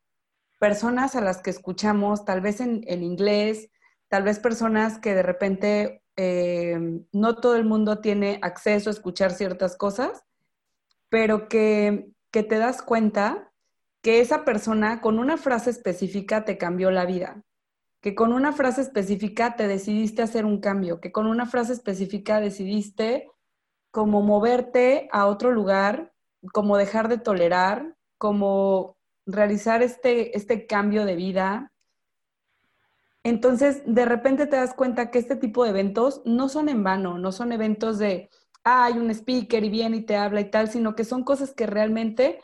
[0.58, 3.70] personas a las que escuchamos, tal vez en, inglés,
[4.08, 9.32] tal vez personas que de repente eh, no todo el mundo tiene acceso a escuchar
[9.32, 10.24] ciertas cosas,
[11.08, 13.52] pero que, que te das cuenta
[14.02, 17.42] que esa persona con una frase específica te cambió la vida,
[18.06, 22.38] que con una frase específica te decidiste hacer un cambio, que con una frase específica
[22.38, 23.28] decidiste
[23.90, 26.12] como moverte a otro lugar,
[26.52, 31.72] como dejar de tolerar, como realizar este, este cambio de vida.
[33.24, 37.18] Entonces, de repente te das cuenta que este tipo de eventos no son en vano,
[37.18, 38.30] no son eventos de,
[38.62, 41.54] ah, hay un speaker y viene y te habla y tal, sino que son cosas
[41.54, 42.38] que realmente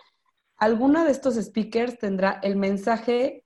[0.57, 3.41] alguno de estos speakers tendrá el mensaje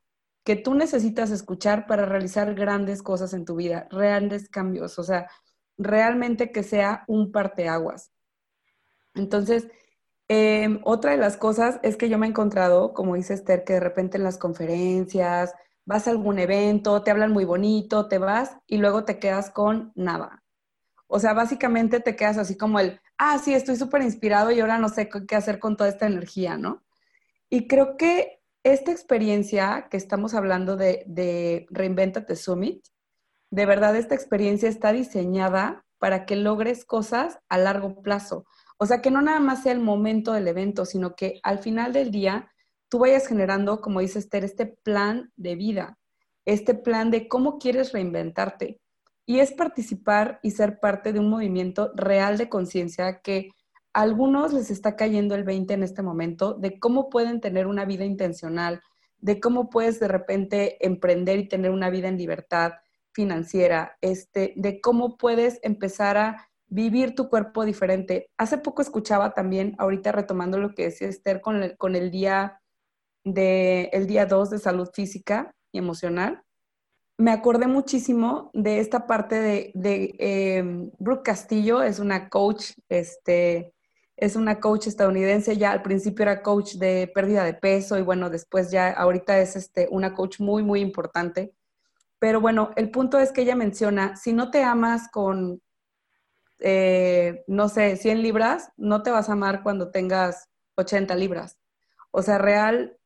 [0.47, 4.97] que tú necesitas escuchar para realizar grandes cosas en tu vida, grandes cambios.
[5.01, 5.29] O sea,
[5.77, 8.13] realmente que sea un parteaguas.
[9.17, 9.67] Entonces,
[10.29, 13.73] em, otra de las cosas es que yo me he encontrado, como dice Esther, que
[13.75, 15.53] de repente en las conferencias,
[15.85, 19.91] vas a algún evento, te hablan muy bonito, te vas y luego te quedas con
[19.97, 20.45] nada.
[21.09, 24.79] O sea, básicamente te quedas así como el, ah, sí, estoy súper inspirado y ahora
[24.79, 26.85] no sé qué hacer con toda esta energía, ¿no?
[27.51, 28.37] Y creo que
[28.73, 32.85] esta experiencia que estamos hablando de, Reinventate Summit
[33.53, 38.45] de verdad esta experiencia está diseñada para que logres cosas a largo plazo.
[38.77, 41.93] O sea, que no nada más sea el momento del evento, sino que al final
[41.93, 42.51] del día
[42.89, 45.97] tú vayas generando, como dice Esther, este plan de vida,
[46.45, 48.81] este plan de cómo quieres reinventarte.
[49.27, 53.51] Y es participar y ser parte de un movimiento real de conciencia que
[53.97, 58.05] algunos les está cayendo el 20 en este momento de cómo pueden tener una vida
[58.05, 58.83] intencional,
[59.21, 62.75] de cómo puedes de repente emprender y tener una vida en libertad,
[63.13, 68.29] financiera, este, de cómo puedes empezar a vivir tu cuerpo diferente.
[68.37, 72.61] Hace poco escuchaba también, ahorita retomando lo que decía Esther con el, con el día
[73.25, 76.43] de el día 2 de salud física y emocional,
[77.17, 83.73] me acordé muchísimo de esta parte de, de em, Brooke Castillo, es una coach, este,
[84.17, 88.31] es una coach estadounidense, ya al principio era coach de pérdida de peso y bueno,
[88.31, 91.55] después ya ahorita es este, una coach muy, muy importante
[92.19, 95.61] pero bueno, el punto es que ella menciona, si no te amas con,
[96.61, 101.59] eh, no sé, 100 libras, no te vas a amar cuando tengas 80 libras.
[102.11, 102.97] O sea, real,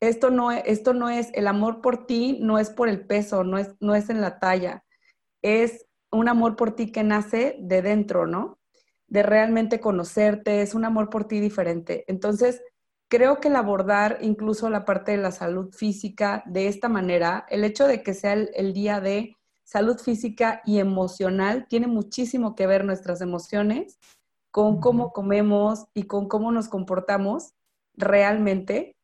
[0.00, 3.58] esto no, esto no es, el amor por ti no es por el peso, no
[3.58, 4.84] es, no es en la talla,
[5.42, 8.57] es un amor por ti que nace de dentro, ¿no?
[9.08, 12.04] De realmente conocerte, es un amor por ti diferente.
[12.08, 12.62] Entonces,
[13.08, 17.64] creo que el abordar incluso la parte de la salud física de esta manera, el
[17.64, 22.84] hecho de que sea el, día de salud física y emocional, tiene muchísimo que ver
[22.84, 23.98] nuestras emociones
[24.50, 27.54] con cómo comemos y con cómo nos comportamos
[27.94, 28.96] realmente.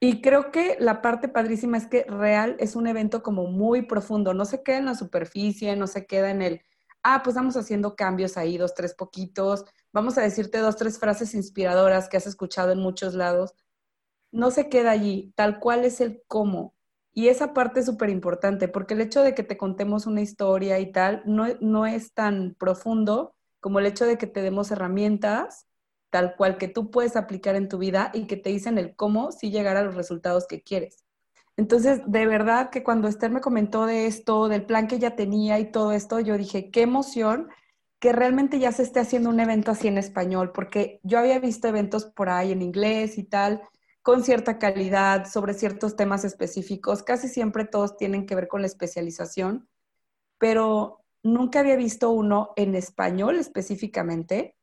[0.00, 4.34] Y creo que la parte padrísima es que real es un evento como muy profundo,
[4.34, 6.62] no se queda en la superficie, no se queda en el,
[7.04, 11.34] ah, pues vamos haciendo cambios ahí, dos, tres poquitos, vamos a decirte dos, tres frases
[11.34, 13.54] inspiradoras que has escuchado en muchos lados,
[14.32, 16.74] no se queda allí, tal cual es el cómo.
[17.12, 20.80] Y esa parte es súper importante, porque el hecho de que te contemos una historia
[20.80, 25.66] y tal, no, no es tan profundo como el hecho de que te demos herramientas
[26.14, 29.32] tal cual que tú puedes aplicar en tu vida y que te dicen el cómo
[29.32, 31.03] si llegar a los resultados que quieres.
[31.56, 35.58] Entonces, de verdad que cuando Esther me comentó de esto, del plan que ella tenía
[35.60, 37.48] y todo esto, yo dije, qué emoción
[38.00, 41.68] que realmente ya se esté haciendo un evento así en español, porque yo había visto
[41.68, 43.62] eventos por ahí en inglés y tal,
[44.02, 48.66] con cierta calidad, sobre ciertos temas específicos, casi siempre todos tienen que ver con la
[48.66, 49.70] especialización,
[50.36, 54.56] pero nunca había visto uno en español específicamente,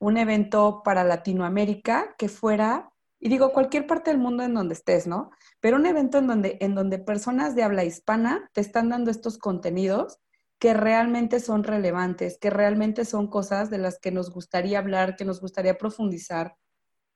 [0.00, 2.92] un evento para Latinoamérica que fuera,
[3.24, 5.30] y digo cualquier parte del mundo en donde estés, ¿no?
[5.60, 9.38] Pero un evento en donde, en donde personas de habla hispana te están dando estos
[9.38, 10.20] contenidos
[10.58, 15.24] que realmente son relevantes, que realmente son cosas de las que nos gustaría hablar, que
[15.24, 16.58] nos gustaría profundizar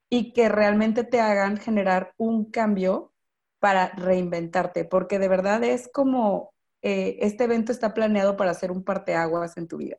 [0.09, 3.13] y que realmente te hagan generar un cambio
[3.59, 8.83] para reinventarte, porque de verdad es como eh, este evento está planeado para hacer un
[8.83, 9.99] parteaguas en tu vida.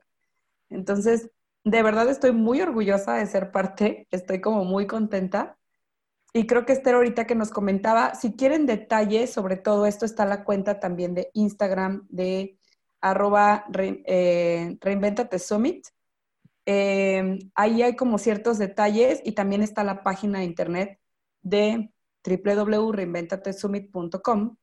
[0.69, 1.30] Entonces,
[1.63, 5.59] de verdad estoy muy orgullosa de ser parte, estoy como muy contenta.
[6.34, 10.26] Y creo que Esther ahorita que nos comentaba, si quieren detalles sobre todo esto, está
[10.26, 12.58] la cuenta también de Instagram de
[13.02, 15.88] arroba eh, reinventate summit.
[16.65, 21.00] Eh, ahí hay como ciertos detalles y también está la página de internet
[21.42, 21.92] de
[22.24, 24.58] www.reinventatesummit.com.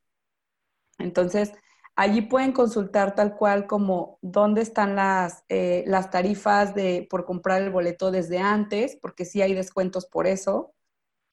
[0.99, 1.53] Entonces,
[1.97, 7.63] allí pueden consultar tal cual como dónde están las, eh, las tarifas de, por comprar
[7.63, 10.76] el boleto desde antes, porque sí hay descuentos por eso.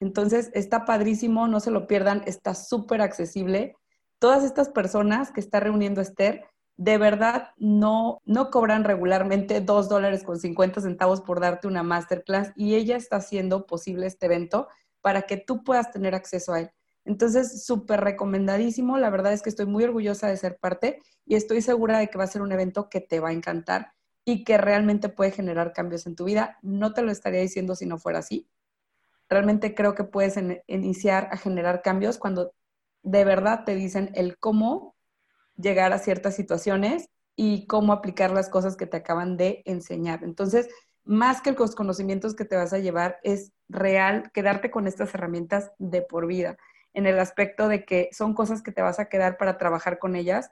[0.04, 3.74] Entonces, está padrísimo, no se lo pierdan, está súper accesible.
[4.18, 6.44] Todas estas personas que está reuniendo Esther
[6.76, 12.52] de verdad no, no cobran regularmente dos dólares con 50 centavos por darte una masterclass
[12.54, 14.68] y ella está haciendo posible este evento
[15.00, 16.70] para que tú puedas tener acceso a él.
[17.06, 18.98] Entonces, súper recomendadísimo.
[18.98, 22.18] La verdad es que estoy muy orgullosa de ser parte y estoy segura de que
[22.18, 23.92] va a ser un evento que te va a encantar
[24.26, 26.58] y que realmente puede generar cambios en tu vida.
[26.60, 28.50] No te lo estaría diciendo si no fuera así.
[29.28, 32.52] Realmente creo que puedes iniciar a generar cambios cuando
[33.02, 34.94] de verdad te dicen el cómo
[35.56, 40.24] llegar a ciertas situaciones y cómo aplicar las cosas que te acaban de enseñar.
[40.24, 40.68] Entonces,
[41.04, 45.72] más que los conocimientos que te vas a llevar, es real quedarte con estas herramientas
[45.78, 46.56] de por vida,
[46.92, 50.16] en el aspecto de que son cosas que te vas a quedar para trabajar con
[50.16, 50.50] ellas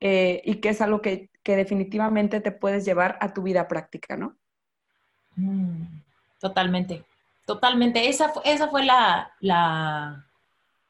[0.00, 4.36] eh, y que es algo que, definitivamente te puedes llevar a tu vida práctica, ¿no?
[5.36, 5.84] Mm,
[6.40, 7.04] totalmente,
[7.46, 8.08] totalmente.
[8.08, 10.26] Esa, esa fue la, la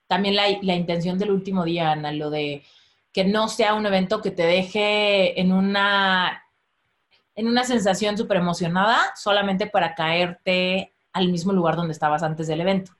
[0.08, 2.64] también la, la intención del último día, Ana, lo de
[3.12, 6.44] que no sea un evento que te deje en una,
[7.34, 12.60] en una sensación súper emocionada solamente para caerte al mismo lugar donde estabas antes del
[12.60, 12.92] evento.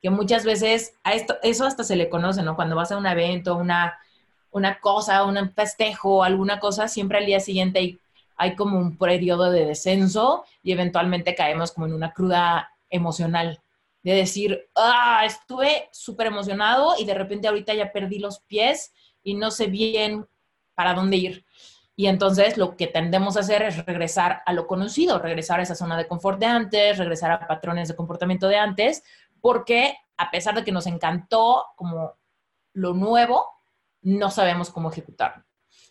[0.00, 2.54] Que muchas veces a esto, eso hasta se le conoce, ¿no?
[2.54, 3.98] Cuando vas a un evento, una,
[4.52, 8.00] una cosa, un festejo, alguna cosa, siempre al día siguiente hay,
[8.36, 13.60] hay como un periodo de descenso y eventualmente caemos como en una cruda emocional
[14.02, 19.34] de decir, ah, estuve súper emocionado y de repente ahorita ya perdí los pies y
[19.34, 20.28] no sé bien
[20.74, 21.44] para dónde ir.
[21.96, 25.74] Y entonces lo que tendemos a hacer es regresar a lo conocido, regresar a esa
[25.74, 29.02] zona de confort de antes, regresar a patrones de comportamiento de antes,
[29.40, 32.14] porque a pesar de que nos encantó como
[32.74, 33.44] lo nuevo,
[34.02, 35.42] no sabemos cómo ejecutarlo.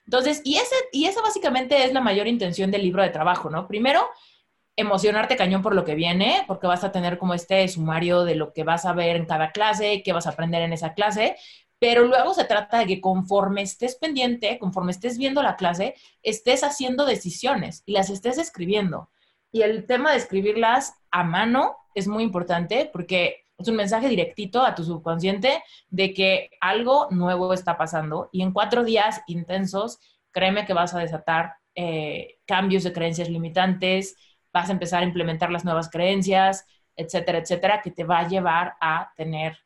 [0.05, 3.67] Entonces, y, ese, y esa básicamente es la mayor intención del libro de trabajo, ¿no?
[3.67, 4.07] Primero,
[4.77, 8.53] emocionarte cañón por lo que viene, porque vas a tener como este sumario de lo
[8.53, 11.37] que vas a ver en cada clase, qué vas a aprender en esa clase,
[11.79, 16.63] pero luego se trata de que conforme estés pendiente, conforme estés viendo la clase, estés
[16.63, 19.09] haciendo decisiones y las estés escribiendo.
[19.51, 24.65] Y el tema de escribirlas a mano es muy importante porque es un mensaje directito
[24.65, 29.99] a tu subconsciente de que algo nuevo está pasando y en cuatro días intensos,
[30.31, 34.15] créeme que vas a desatar eh, cambios de creencias limitantes,
[34.55, 36.65] vas a empezar a implementar las nuevas creencias,
[36.95, 39.57] etcétera, etcétera, que te va a llevar a tener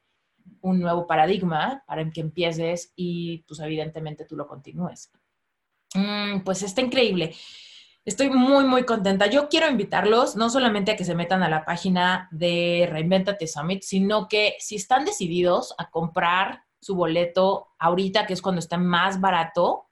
[0.61, 5.11] un nuevo paradigma para que empieces y pues evidentemente tú lo continúes.
[5.93, 7.35] Mm, pues está increíble.
[8.03, 9.27] Estoy muy, muy contenta.
[9.27, 13.83] Yo quiero invitarlos no solamente a que se metan a la página de Reinventate Summit,
[13.83, 19.21] sino que si están decididos a comprar su boleto ahorita, que es cuando está más
[19.21, 19.88] barato,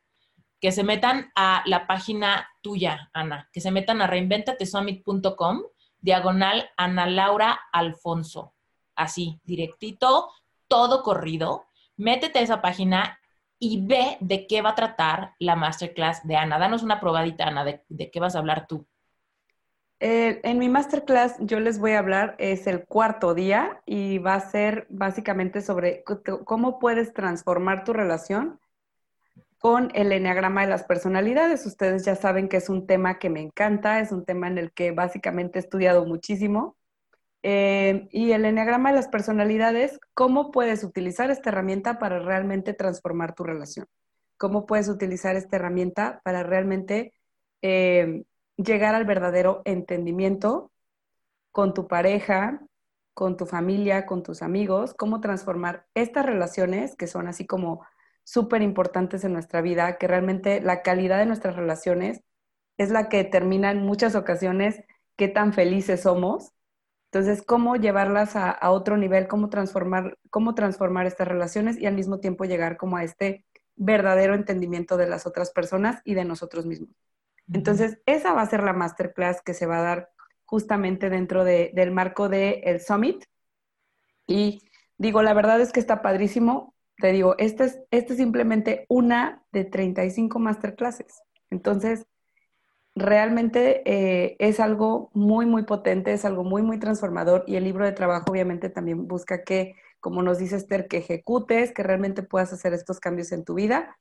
[0.60, 5.62] que se metan a la página tuya, Ana, que se metan a reinventatesummit.com,
[6.02, 8.54] diagonal Ana Laura Alfonso.
[8.96, 10.32] Así, directito,
[10.68, 13.20] todo corrido, métete a esa página
[13.60, 16.60] y ve de qué va a tratar la masterclass de Ana.
[16.60, 18.88] Danos una probadita, Ana, de, qué vas a hablar tú.
[20.00, 24.36] Eh, en mi masterclass yo les voy a hablar, es el cuarto día y va
[24.36, 26.04] a ser básicamente sobre
[26.46, 28.60] cómo puedes transformar tu relación
[29.68, 31.66] con el enneagrama de las personalidades.
[31.66, 34.72] Ustedes ya saben que es un tema que me encanta, es un tema en el
[34.72, 36.78] que básicamente he estudiado muchísimo.
[37.44, 43.36] Eh, y el enneagrama de las personalidades, ¿cómo puedes utilizar esta herramienta para realmente transformar
[43.36, 43.88] tu relación?
[44.38, 47.14] ¿Cómo puedes utilizar esta herramienta para realmente
[47.62, 48.24] eh,
[48.56, 50.72] llegar al verdadero entendimiento
[51.52, 52.62] con tu pareja,
[53.14, 57.82] con tu familia, con tus amigos, cómo transformar estas relaciones que son así como
[58.28, 62.24] súper importantes en nuestra vida, que realmente la calidad de nuestras relaciones
[62.78, 64.84] es la que determina en muchas ocasiones
[65.16, 66.52] qué tan felices somos.
[67.10, 71.96] Entonces, cómo llevarlas a, a, otro nivel, cómo transformar, cómo transformar estas relaciones y al
[71.96, 73.46] mismo tiempo llegar como a este
[73.78, 76.90] verdadero entendimiento de las otras personas y de nosotros mismos.
[77.54, 80.10] Entonces, esa va a ser la masterclass que se va a dar
[80.44, 83.24] justamente dentro del marco del el Summit.
[84.28, 86.76] Y digo, la verdad es que está padrísimo.
[87.00, 91.22] Te digo, esta es, este es simplemente una de 35 masterclasses.
[91.50, 92.08] Entonces,
[92.96, 97.86] realmente eh, es algo muy, muy potente, es algo muy, muy transformador y el libro
[97.86, 102.52] de trabajo obviamente también busca que, como nos dice Esther, que ejecutes, que realmente puedas
[102.54, 103.98] hacer estos cambios en tu vida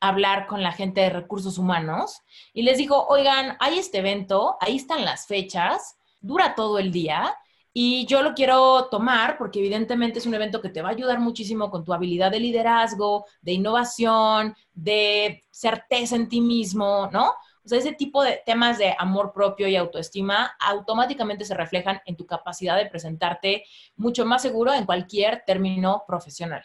[0.00, 2.20] a hablar con la gente de recursos humanos
[2.52, 7.34] y les dijo, oigan, hay este evento, ahí están las fechas, dura todo el día
[7.76, 11.18] y yo lo quiero tomar porque evidentemente es un evento que te va a ayudar
[11.18, 17.30] muchísimo con tu habilidad de liderazgo, de innovación, de certeza en ti mismo, ¿no?
[17.64, 22.16] O sea, ese tipo de temas de amor propio y autoestima automáticamente se reflejan en
[22.16, 23.64] tu capacidad de presentarte
[23.96, 26.62] mucho más seguro en cualquier término profesional.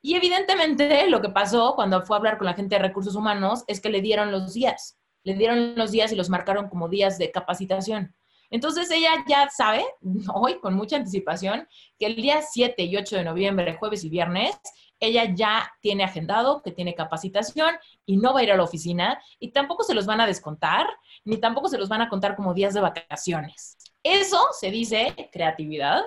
[0.00, 3.64] Y evidentemente lo que pasó cuando fue a hablar con la gente de recursos humanos
[3.66, 7.18] es que le dieron los días, le dieron los días y los marcaron como días
[7.18, 8.14] de capacitación.
[8.50, 9.84] Entonces ella ya sabe,
[10.34, 11.68] hoy con mucha anticipación,
[11.98, 14.58] que el día 7 y 8 de noviembre, jueves y viernes,
[14.98, 17.76] ella ya tiene agendado que tiene capacitación
[18.06, 20.86] y no va a ir a la oficina y tampoco se los van a descontar,
[21.24, 23.76] ni tampoco se los van a contar como días de vacaciones.
[24.02, 26.02] Eso se dice creatividad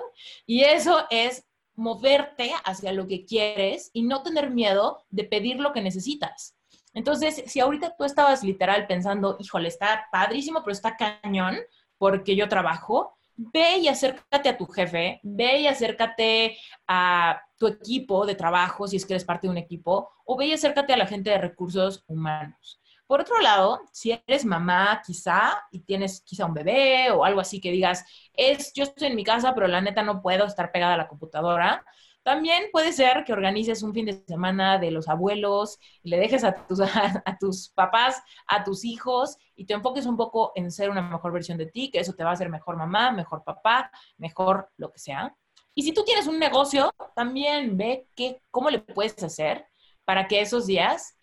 [0.46, 5.72] y eso es moverte hacia lo que quieres y no tener miedo de pedir lo
[5.72, 6.56] que necesitas.
[6.92, 11.56] Entonces, si ahorita tú estabas literal pensando, híjole, está padrísimo, pero está cañón,
[12.00, 16.56] porque yo trabajo, ve y acércate a tu jefe, ve y acércate
[16.88, 20.46] a tu equipo de trabajo, si es que eres parte de un equipo, o ve
[20.46, 22.80] y acércate a la gente de recursos humanos.
[23.06, 27.60] Por otro lado, si eres mamá quizá y tienes quizá un bebé o algo así
[27.60, 30.94] que digas, es, yo estoy en mi casa, pero la neta no puedo estar pegada
[30.94, 31.84] a la computadora,
[32.22, 36.44] también puede ser que organices un fin de semana de los abuelos y le dejes
[36.44, 36.80] a tus,
[37.24, 41.32] a, tus papás, a tus hijos y te enfoques un poco en ser una mejor
[41.32, 44.92] versión de ti, que eso te va a hacer mejor mamá, mejor papá, mejor lo
[44.92, 45.34] que sea.
[45.74, 49.66] Y si tú tienes un negocio, también ve qué, cómo le puedes hacer
[50.04, 51.16] para que esos días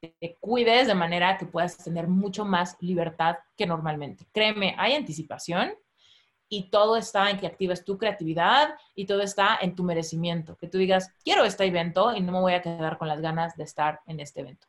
[0.00, 4.26] te cuides de manera que puedas tener mucho más libertad que normalmente.
[4.32, 5.74] Créeme, hay anticipación
[6.56, 10.56] y todo está en que actives tu creatividad y todo está en tu merecimiento.
[10.56, 13.56] Que tú digas, quiero este evento y no me voy a quedar con las ganas
[13.56, 14.68] de estar en este evento.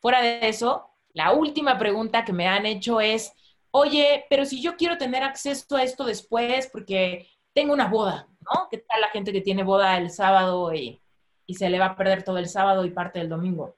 [0.00, 3.32] Fuera de eso, la última pregunta que me han hecho es,
[3.70, 8.68] oye, pero si yo quiero tener acceso a esto después porque tengo una boda, ¿no?
[8.70, 11.00] ¿Qué tal la gente que tiene boda el sábado y,
[11.46, 13.76] y se le va a perder todo el sábado y parte del domingo?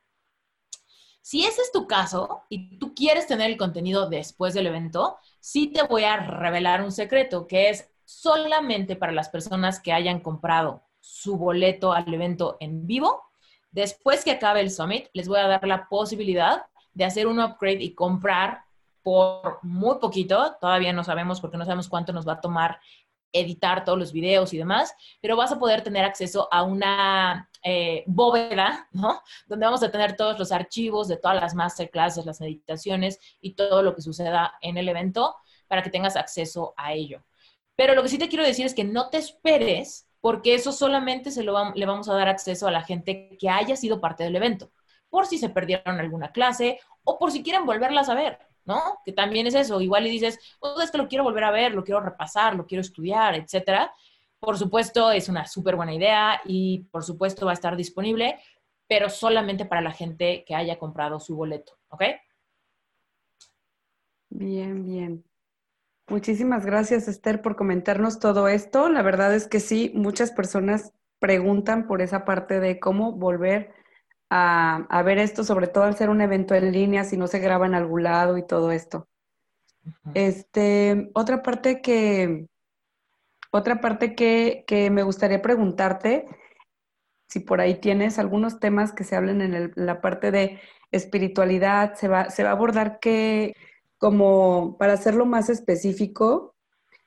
[1.27, 5.67] Si ese es tu caso y tú quieres tener el contenido después del evento, sí
[5.67, 10.85] te voy a revelar un secreto, que es solamente para las personas que hayan comprado
[11.01, 13.25] su boleto al evento en vivo.
[13.73, 17.83] Después que acabe el summit, les voy a dar la posibilidad de hacer un upgrade
[17.83, 18.63] y comprar
[19.03, 22.79] por muy poquito, todavía no sabemos porque no sabemos cuánto nos va a tomar
[23.33, 28.05] editar todos los videos y demás, pero vas a poder tener acceso a una eh,
[28.07, 29.21] bóveda, ¿no?
[29.49, 33.83] Donde vamos a tener todos los archivos de todas las masterclasses, las meditaciones y todo
[33.83, 35.35] lo que suceda en el evento
[35.67, 37.25] para que tengas acceso a ello.
[37.75, 41.33] Pero lo que sí te quiero decir es que no te esperes porque eso solamente
[41.33, 44.37] se lo le vamos a dar acceso a la gente que haya sido parte del
[44.37, 44.71] evento,
[45.11, 48.39] por si se perdieron alguna clase o por si quieren volverlas a ver.
[48.65, 48.99] ¿no?
[49.05, 51.73] Que también es eso, igual y dices, oh, es que lo quiero volver a ver,
[51.73, 53.93] lo quiero repasar, lo quiero estudiar, etcétera.
[54.39, 58.39] Por supuesto, es una súper buena idea y por supuesto va a estar disponible,
[58.87, 62.03] pero solamente para la gente que haya comprado su boleto, ¿ok?
[64.29, 65.25] Bien, bien.
[66.09, 68.89] Muchísimas gracias, Esther, por comentarnos todo esto.
[68.89, 73.73] La verdad es que sí, muchas personas preguntan por esa parte de cómo volver
[74.31, 77.67] a, ver esto, sobre todo al ser un evento en línea, si no se graba
[77.67, 79.09] en algún lado y todo esto.
[80.15, 82.47] Este, otra parte que,
[83.57, 86.27] otra parte que, me gustaría preguntarte,
[87.29, 90.61] si por ahí tienes algunos temas que se hablen en, la parte de
[90.93, 93.55] espiritualidad, se va, se va a abordar que,
[93.99, 96.55] como para hacerlo más específico,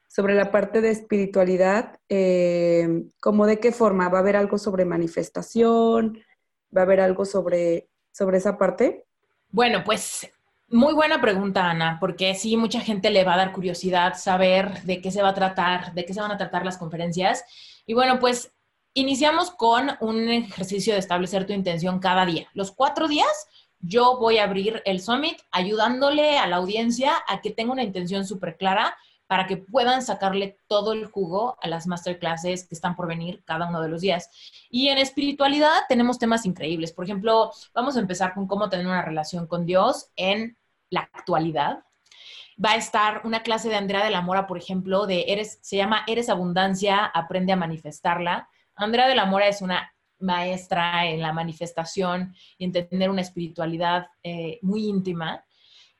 [0.07, 4.83] sobre la parte de espiritualidad, eh, como de qué forma, ¿va a haber algo sobre
[4.83, 6.19] manifestación?
[6.75, 9.05] ¿Va a haber algo sobre, sobre esa parte?
[9.51, 10.31] Bueno, pues
[10.71, 15.01] muy buena pregunta, Ana, porque sí, mucha gente le va a dar curiosidad saber de
[15.01, 17.43] qué se va a tratar, de qué se van a tratar las conferencias.
[17.85, 18.53] Y bueno, pues
[18.93, 22.47] iniciamos con un ejercicio de establecer tu intención cada día.
[22.53, 23.47] Los cuatro días
[23.79, 28.25] yo voy a abrir el summit ayudándole a la audiencia a que tenga una intención
[28.25, 28.95] súper clara
[29.29, 33.69] para que puedan sacarle todo el jugo a las masterclasses que están por venir cada
[33.69, 34.27] uno de los días.
[34.71, 36.91] Y en espiritualidad tenemos temas increíbles.
[36.91, 40.57] Por ejemplo, vamos a empezar con cómo tener una relación con Dios en
[40.89, 41.83] la actualidad.
[42.63, 45.77] Va a estar una clase de Andrea de la Mora, por ejemplo, de Eres, se
[45.77, 48.49] llama Eres Abundancia, aprende a manifestarla.
[48.75, 54.07] Andrea de la Mora es una maestra en la manifestación y en tener una espiritualidad
[54.23, 55.45] eh, muy íntima.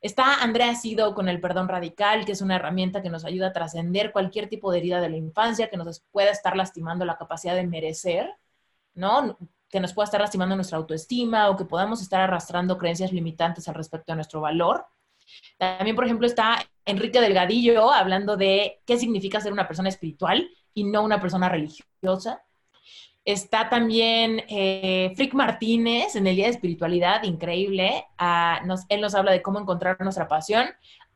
[0.01, 3.53] Está Andrea Sido con el perdón radical, que es una herramienta que nos ayuda a
[3.53, 7.55] trascender cualquier tipo de herida de la infancia que nos pueda estar lastimando la capacidad
[7.55, 8.33] de merecer,
[8.93, 9.37] ¿no?
[9.70, 13.76] Que nos pueda estar lastimando nuestra autoestima o que podamos estar arrastrando creencias limitantes al
[13.76, 14.86] respecto de nuestro valor.
[15.57, 20.84] También, por ejemplo, está Enrique Delgadillo hablando de qué significa ser una persona espiritual y
[20.84, 22.43] no una persona religiosa.
[23.26, 28.05] Está también eh, Frick Martínez en el Día de Espiritualidad, increíble.
[28.89, 30.67] Él nos habla de cómo encontrar nuestra pasión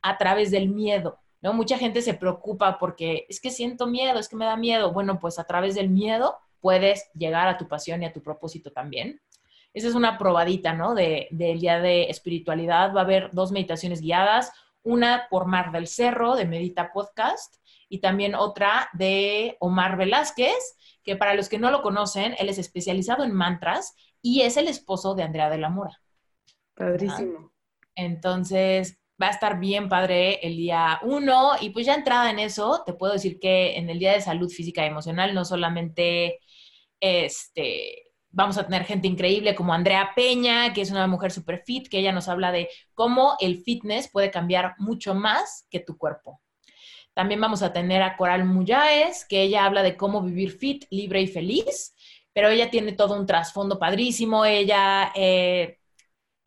[0.02, 1.20] a través del miedo.
[1.42, 1.54] ¿no?
[1.54, 4.92] Mucha gente se preocupa porque es que siento miedo, es que me da miedo.
[4.92, 8.72] Bueno, pues a través del miedo puedes llegar a tu pasión y a tu propósito
[8.72, 9.22] también.
[9.74, 10.96] Esa es una probadita, ¿no?
[10.96, 12.96] del Día de Espiritualidad.
[12.96, 17.58] Va a haber dos meditaciones guiadas, una por Mar del Cerro de Medita Podcast
[17.90, 22.58] y también otra de Omar Velázquez, que para los que no lo conocen, él es
[22.58, 26.00] especializado en mantras y es el esposo de Andrea de la Mora.
[26.76, 27.52] Padrísimo.
[27.94, 32.84] Entonces, va a estar bien padre el día uno y pues ya entrada en eso,
[32.86, 36.40] te puedo decir que en el Día de Salud Física y Emocional no solamente
[37.04, 41.90] este, vamos a tener gente increíble como Andrea Peña, que es una mujer super fit,
[41.90, 46.42] que ella nos habla de cómo el fitness puede cambiar mucho más que tu cuerpo.
[47.14, 51.22] También vamos a tener a Coral Muyáez, que ella habla de cómo vivir fit, libre
[51.22, 51.94] y feliz,
[52.32, 54.46] pero ella tiene todo un trasfondo padrísimo.
[54.46, 55.80] Ella eh,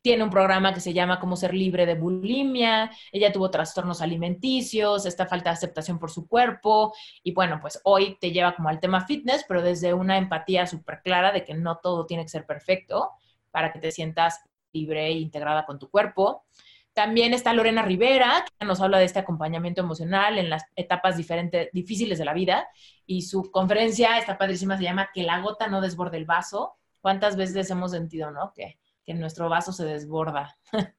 [0.01, 2.91] tiene un programa que se llama Cómo ser libre de bulimia.
[3.11, 6.93] Ella tuvo trastornos alimenticios, esta falta de aceptación por su cuerpo.
[7.23, 11.01] Y bueno, pues hoy te lleva como al tema fitness, pero desde una empatía súper
[11.03, 13.11] clara de que no todo tiene que ser perfecto
[13.51, 14.41] para que te sientas
[14.71, 16.45] libre e integrada con tu cuerpo.
[16.93, 21.69] También está Lorena Rivera, que nos habla de este acompañamiento emocional en las etapas diferentes,
[21.71, 22.67] difíciles de la vida.
[23.05, 26.75] Y su conferencia, está padrísima, se llama Que la gota no desborde el vaso.
[27.01, 28.51] ¿Cuántas veces hemos sentido, no?
[28.55, 30.57] Que, que nuestro vaso se desborda.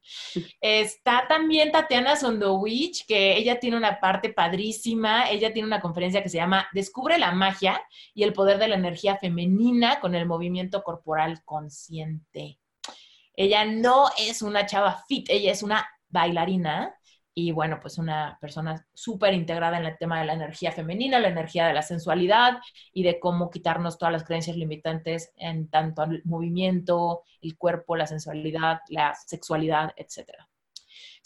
[0.62, 5.30] está también Tatiana Sondowich, que ella tiene una parte padrísima.
[5.30, 7.82] Ella tiene una conferencia que se llama Descubre la magia
[8.14, 12.58] y el poder de la energía femenina con el movimiento corporal consciente.
[13.34, 16.97] Ella no es una chava fit, ella es una bailarina
[17.40, 21.28] y bueno, pues una persona súper integrada en el tema de la energía femenina, la
[21.28, 22.58] energía de la sensualidad
[22.92, 28.08] y de cómo quitarnos todas las creencias limitantes en tanto el movimiento, el cuerpo, la
[28.08, 30.47] sensualidad, la sexualidad, etcétera.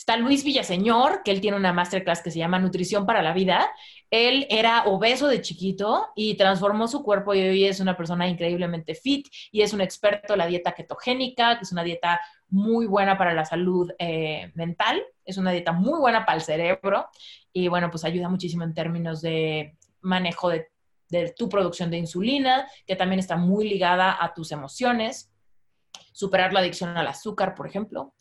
[0.02, 3.70] Está Luis Villaseñor, que él tiene una masterclass que se llama Nutrición para la Vida.
[4.10, 8.96] Él era obeso de chiquito y transformó su cuerpo y hoy es una persona increíblemente
[8.96, 13.16] fit y es un experto en la dieta ketogénica, que es una dieta muy buena
[13.16, 17.06] para la salud eh, mental, es una dieta muy buena para el cerebro
[17.52, 20.68] y bueno, pues ayuda muchísimo en términos de manejo de,
[21.36, 25.30] tu producción de insulina, que también está muy ligada a tus emociones,
[26.10, 28.14] superar la adicción al azúcar, por ejemplo.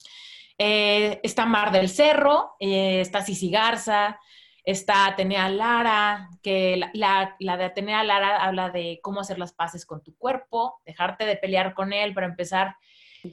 [0.63, 4.19] Eh, está Mar del Cerro, eh, está Cici Garza,
[4.63, 9.87] está Atenea Lara, que la, la, de Atenea Lara habla de cómo hacer las paces
[9.87, 12.75] con tu cuerpo, dejarte de pelear con él para empezar.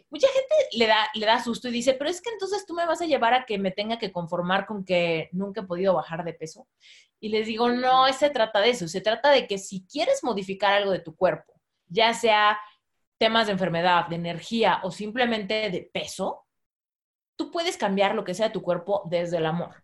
[0.09, 2.87] Mucha gente le da, le da susto y dice, pero es que entonces tú me
[2.87, 6.24] vas a llevar a que me tenga que conformar con que nunca he podido bajar
[6.24, 6.66] de peso.
[7.20, 10.72] Y les digo, no, se trata de eso, se trata de que si quieres modificar
[10.72, 11.53] algo de tu cuerpo,
[11.89, 12.59] ya sea
[13.18, 16.47] temas de enfermedad, de energía o simplemente de peso,
[17.39, 19.82] tú puedes cambiar lo que sea de tu cuerpo desde el amor.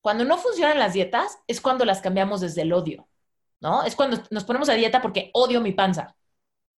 [0.00, 3.08] Cuando no funcionan las dietas es cuando las cambiamos desde el odio,
[3.60, 3.82] ¿no?
[3.82, 6.14] Es cuando nos ponemos a dieta porque odio mi panza.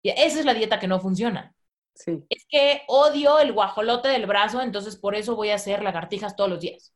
[0.02, 1.52] Y esa es la dieta que no funciona.
[1.94, 2.24] Sí.
[2.28, 6.48] Es que odio el guajolote del brazo, entonces por eso voy a hacer lagartijas todos
[6.48, 6.94] los días.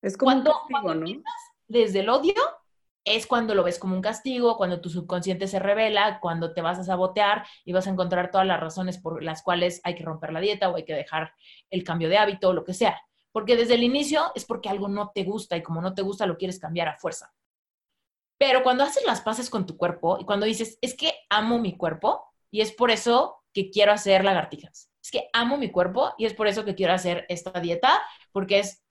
[0.00, 1.22] Es como cuando, ¿no?
[1.68, 2.34] desde el odio,
[3.04, 6.78] es cuando lo ves como un castigo, cuando tu subconsciente se revela, cuando te vas
[6.78, 10.32] a sabotear y vas a encontrar todas las razones por las cuales hay que romper
[10.32, 11.32] la dieta o hay que dejar
[11.70, 13.00] el cambio de hábito o lo que sea.
[13.32, 16.26] Porque desde el inicio es porque algo no te gusta y como no te gusta
[16.26, 17.32] lo quieres cambiar a fuerza.
[18.38, 21.76] Pero cuando haces las paces con tu cuerpo y cuando dices, es que amo mi
[21.76, 24.90] cuerpo y es por eso que quiero hacer lagartijas.
[25.02, 28.60] Es que amo mi cuerpo y es por eso que quiero hacer esta dieta, porque
[28.60, 28.84] es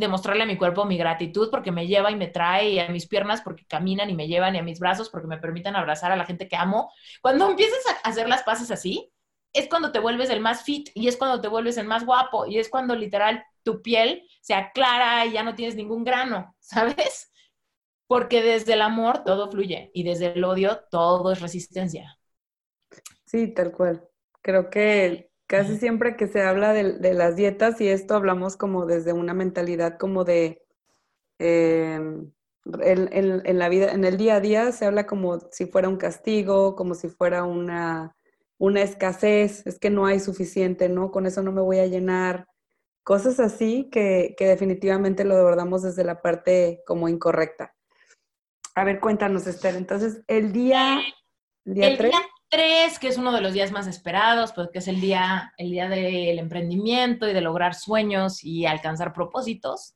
[0.00, 3.42] demostrarle a mi cuerpo mi gratitud porque me lleva y me trae a mis piernas
[3.42, 6.24] porque caminan y me llevan y a mis brazos porque me permiten abrazar a la
[6.24, 6.90] gente que amo.
[7.20, 9.12] Cuando empiezas a hacer las paces así,
[9.52, 12.46] es cuando te vuelves el más fit y es cuando te vuelves el más guapo
[12.46, 17.30] y es cuando literal tu piel se aclara y ya no tienes ningún grano, ¿sabes?
[18.06, 22.18] Porque desde el amor todo fluye y desde el odio todo es resistencia.
[23.24, 24.08] Sí, tal cual.
[24.42, 29.12] Creo que Casi siempre que se habla de, las dietas y esto hablamos como desde
[29.12, 30.62] una mentalidad como de,
[31.40, 32.30] em,
[32.80, 36.76] en, la vida, en el día a día se habla como si fuera un castigo,
[36.76, 38.16] como si fuera una,
[38.58, 41.10] una escasez, es que no hay suficiente, ¿no?
[41.10, 42.46] Con eso no me voy a llenar.
[43.02, 47.74] Cosas así que, definitivamente lo abordamos desde la parte como incorrecta.
[48.76, 49.74] A ver, cuéntanos, Esther.
[49.74, 51.00] Entonces, el día,
[51.64, 52.14] el día 3.
[52.50, 55.88] 3, que es uno de los días más esperados, porque es el día, el día
[55.88, 59.94] del emprendimiento y de lograr sueños y alcanzar propósitos.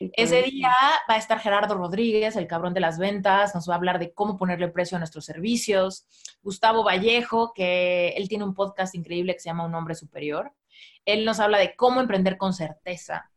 [0.00, 0.72] Ese día
[1.08, 4.12] va a estar Gerardo Rodríguez, el cabrón de las ventas, nos va a hablar de
[4.12, 6.06] cómo ponerle precio a nuestros servicios.
[6.42, 10.52] Gustavo Vallejo, que él tiene un podcast increíble que se llama Un hombre superior.
[11.04, 13.30] Él nos habla de cómo emprender con certeza.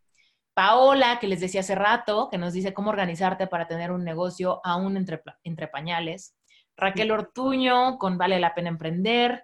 [0.56, 4.60] Paola, que les decía hace rato, que nos dice cómo organizarte para tener un negocio
[4.64, 6.37] aún entre, entre pañales.
[6.78, 9.44] Raquel Ortuño con Vale la Pena Emprender,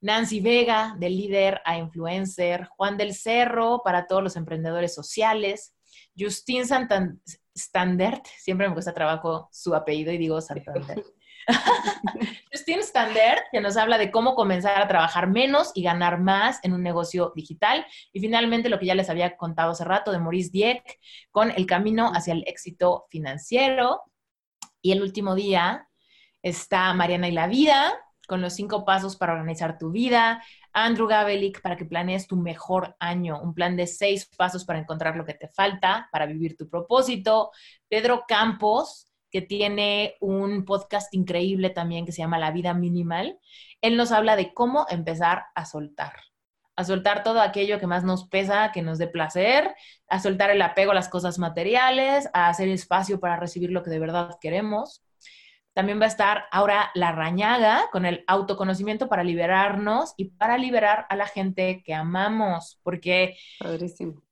[0.00, 5.74] Nancy Vega, de líder a influencer, Juan del Cerro para todos los emprendedores sociales,
[6.16, 6.62] Justin
[7.54, 11.04] Standard, siempre me cuesta trabajo su apellido y digo Santander.
[12.52, 16.72] Justin Standard, que nos habla de cómo comenzar a trabajar menos y ganar más en
[16.74, 17.86] un negocio digital.
[18.12, 20.98] Y finalmente, lo que ya les había contado hace rato de Maurice Dieck,
[21.30, 24.02] con el camino hacia el éxito financiero.
[24.82, 25.87] Y el último día,
[26.42, 27.92] Está Mariana y la vida,
[28.26, 30.42] con los cinco pasos para organizar tu vida.
[30.72, 35.16] Andrew Gabelik, para que planees tu mejor año, un plan de seis pasos para encontrar
[35.16, 37.50] lo que te falta, para vivir tu propósito.
[37.88, 43.38] Pedro Campos, que tiene un podcast increíble también que se llama La vida minimal.
[43.80, 46.12] Él nos habla de cómo empezar a soltar
[46.78, 49.74] a soltar todo aquello que más nos pesa, que nos dé placer,
[50.06, 53.90] a soltar el apego a las cosas materiales, a hacer espacio para recibir lo que
[53.90, 55.02] de verdad queremos.
[55.78, 61.14] También va a estar Aura Larrañaga con el autoconocimiento para liberarnos y para liberar a
[61.14, 63.36] la gente que amamos, porque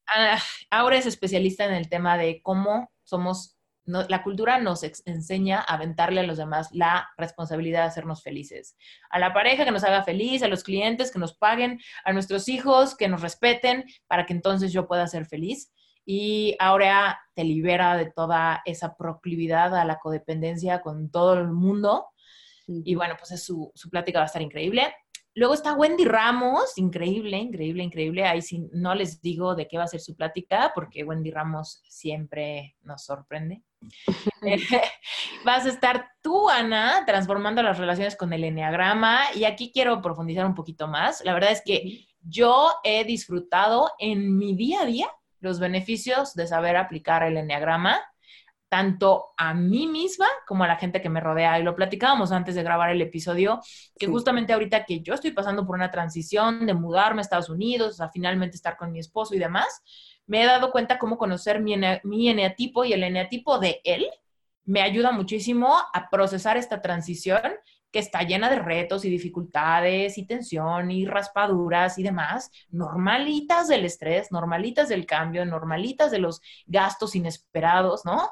[0.08, 0.38] ah,
[0.70, 6.18] Aura es especialista en el tema de cómo somos, la cultura nos enseña a aventarle
[6.18, 8.76] a los demás la responsabilidad de hacernos felices.
[9.08, 12.48] A la pareja que nos haga feliz, a los clientes que nos paguen, a nuestros
[12.48, 15.70] hijos que nos respeten para que entonces yo pueda ser feliz
[16.06, 22.06] y ahora te libera de toda esa proclividad a la codependencia con todo el mundo.
[22.68, 24.94] Y bueno, pues su, su plática va a estar increíble.
[25.34, 28.24] Luego está Wendy Ramos, increíble, increíble, increíble.
[28.24, 31.82] Ahí sí no les digo de qué va a ser su plática, porque Wendy Ramos
[31.88, 33.62] siempre nos sorprende.
[35.44, 39.24] vas a estar tú, Ana, transformando las relaciones con el enneagrama.
[39.34, 41.22] Y aquí quiero profundizar un poquito más.
[41.24, 46.46] La verdad es que yo he disfrutado en mi día a día los beneficios de
[46.46, 48.00] saber aplicar el enneagrama
[48.68, 51.58] tanto a mí misma como a la gente que me rodea.
[51.58, 53.60] Y lo platicábamos antes de grabar el episodio,
[53.98, 58.00] que justamente ahorita que yo estoy pasando por una transición de mudarme a Estados Unidos,
[58.00, 59.82] a finalmente estar con mi esposo y demás,
[60.26, 64.06] me he dado cuenta cómo conocer mi, mi eneatipo y el eneatipo de él
[64.64, 67.40] me ayuda muchísimo a procesar esta transición
[67.96, 73.86] que está llena de retos y dificultades y tensión y raspaduras y demás, normalitas del
[73.86, 78.28] estrés, normalitas del cambio, normalitas de los gastos inesperados, ¿no?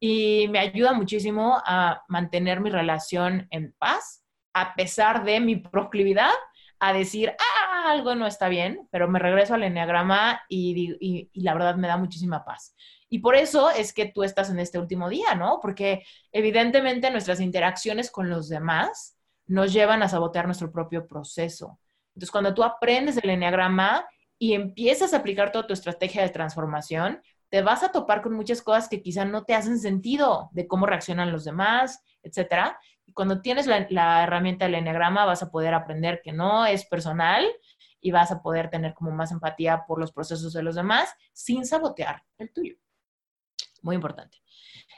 [0.00, 6.32] Y me ayuda muchísimo a mantener mi relación en paz, a pesar de mi proclividad
[6.80, 11.40] a decir, ah, algo no está bien, pero me regreso al enneagrama y, y, y
[11.42, 12.74] la verdad me da muchísima paz.
[13.14, 15.60] Y por eso es que tú estás en este último día, ¿no?
[15.62, 21.78] Porque evidentemente nuestras interacciones con los demás nos llevan a sabotear nuestro propio proceso.
[22.08, 24.04] Entonces, cuando tú aprendes el enneagrama
[24.36, 28.62] y empiezas a aplicar toda tu estrategia de transformación, te vas a topar con muchas
[28.62, 32.80] cosas que quizá no te hacen sentido de cómo reaccionan los demás, etcétera.
[33.06, 36.84] Y cuando tienes la, la herramienta del enneagrama, vas a poder aprender que no es
[36.84, 37.46] personal
[38.00, 41.64] y vas a poder tener como más empatía por los procesos de los demás sin
[41.64, 42.74] sabotear el tuyo
[43.84, 44.38] muy importante.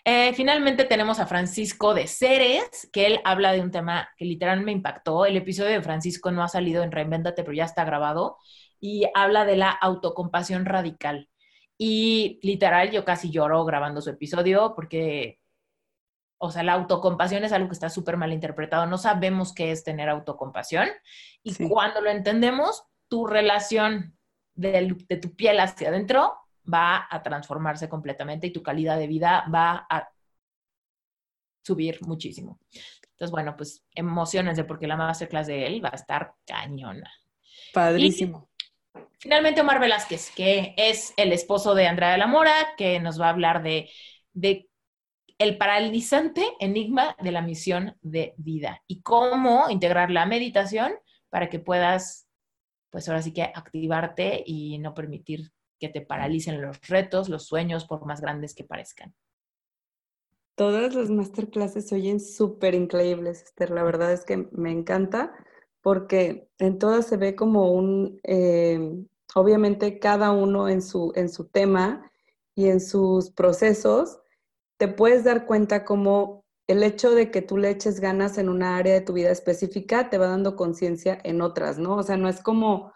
[0.04, 4.66] Eh, finalmente tenemos a Francisco de Ceres, que él habla de un tema que literalmente
[4.66, 5.26] me impactó.
[5.26, 8.38] El episodio de Francisco no ha salido en Reinventate, pero ya está grabado,
[8.80, 11.28] y habla de la autocompasión radical.
[11.76, 15.40] Y literal, yo casi lloro grabando su episodio porque,
[16.38, 18.86] o sea, la autocompasión es algo que está súper mal interpretado.
[18.86, 20.88] No sabemos qué es tener autocompasión.
[21.42, 24.16] Y cuando lo entendemos, tu relación
[24.54, 26.36] de, de tu piel hacia adentro
[26.72, 30.08] va a transformarse completamente y tu calidad de vida va a
[31.64, 32.60] subir muchísimo.
[33.02, 37.10] Entonces, bueno, pues emocionense porque la masterclass de él va a estar cañona.
[37.72, 38.50] Padrísimo.
[39.18, 43.26] finalmente, Omar Velázquez, que es el esposo de Andrea de la Mora, que nos va
[43.26, 43.90] a hablar de,
[44.32, 44.68] de
[45.38, 50.92] el paralizante enigma de la misión de vida y cómo integrar la meditación
[51.30, 52.28] para que puedas,
[52.90, 57.84] pues ahora sí que activarte y no permitir que te paralicen los retos, los sueños,
[57.86, 59.14] por más grandes que parezcan.
[60.54, 63.70] Todas las masterclasses se oyen súper increíbles, Esther.
[63.70, 65.32] La verdad es que me encanta
[65.82, 69.04] porque en todas se ve como un, eh,
[69.34, 72.10] obviamente cada uno en su, en su tema
[72.54, 74.18] y en sus procesos,
[74.78, 78.76] te puedes dar cuenta como el hecho de que tú le eches ganas en una
[78.76, 81.96] área de tu vida específica te va dando conciencia en otras, ¿no?
[81.96, 82.92] O sea, no es como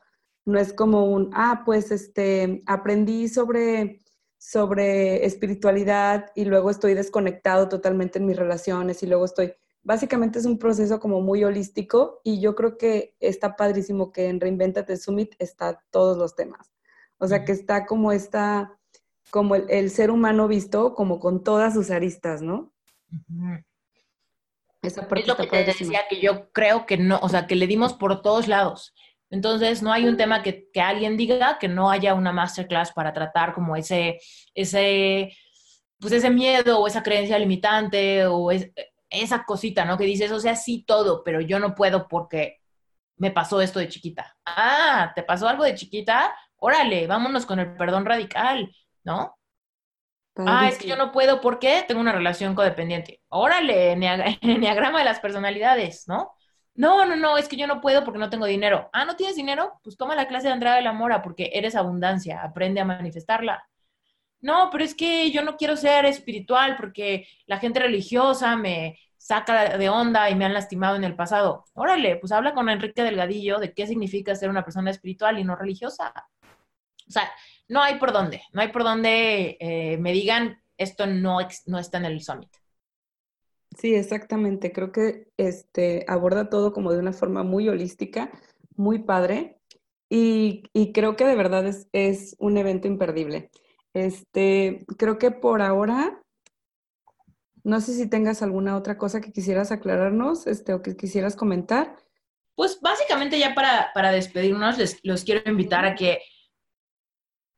[0.51, 4.01] no es como un, ah, pues este, aprendí sobre,
[4.39, 10.47] sobre espiritualidad y luego estoy desconectado totalmente en mis relaciones y luego estoy, básicamente es
[10.47, 15.35] un proceso como muy holístico y yo creo que está padrísimo que en Reinventate Summit
[15.39, 16.71] está todos los temas.
[17.19, 18.79] O sea, que está como esta,
[19.31, 22.73] como el, ser humano visto como con todas sus aristas, ¿no?
[24.83, 27.57] Esa parte es lo que te decía que yo creo que no, o sea, que
[27.57, 28.95] le dimos por todos lados.
[29.31, 33.55] Entonces, no hay un tema que, alguien diga que no haya una masterclass para tratar
[33.55, 34.19] como ese,
[34.55, 35.37] ese,
[35.99, 38.51] pues ese miedo o esa creencia limitante o
[39.09, 39.97] esa cosita, ¿no?
[39.97, 42.61] Que dices, o sea, sí todo, pero yo no puedo porque
[43.17, 44.37] me pasó esto de chiquita.
[44.45, 46.35] Ah, ¿te pasó algo de chiquita?
[46.57, 48.75] Órale, vámonos con el perdón radical,
[49.05, 49.37] ¿no?
[50.37, 53.21] Ah, es que yo no puedo porque tengo una relación codependiente.
[53.29, 53.93] Órale,
[54.41, 56.33] enneagrama de las personalidades, ¿no?
[56.75, 58.89] No, no, no, es que yo no puedo porque no tengo dinero.
[58.93, 59.81] Ah, ¿no tienes dinero?
[59.83, 63.69] Pues toma la clase de Andrade de la Mora porque eres abundancia, aprende a manifestarla.
[64.41, 69.77] No, pero es que yo no quiero ser espiritual porque la gente religiosa me saca
[69.77, 71.67] de onda y me han lastimado en el pasado.
[71.75, 75.57] Órale, pues habla con Enrique Delgadillo de qué significa ser una persona espiritual y no
[75.57, 76.13] religiosa.
[77.07, 77.31] O sea,
[77.69, 81.99] no hay por dónde, no hay por dónde eh, me digan esto no, no está
[81.99, 82.51] en el summit.
[83.81, 84.73] Sí, exactamente.
[84.73, 88.31] Creo que este, aborda todo como de una forma muy holística,
[88.77, 89.59] muy padre.
[90.11, 93.51] Y, creo que de verdad es, un evento imperdible.
[93.95, 96.21] Este, creo que por ahora,
[97.65, 101.97] no sé si tengas alguna otra cosa que quisieras aclararnos este, o que quisieras comentar.
[102.57, 106.21] Pues básicamente ya para, para despedirnos, les los quiero invitar a que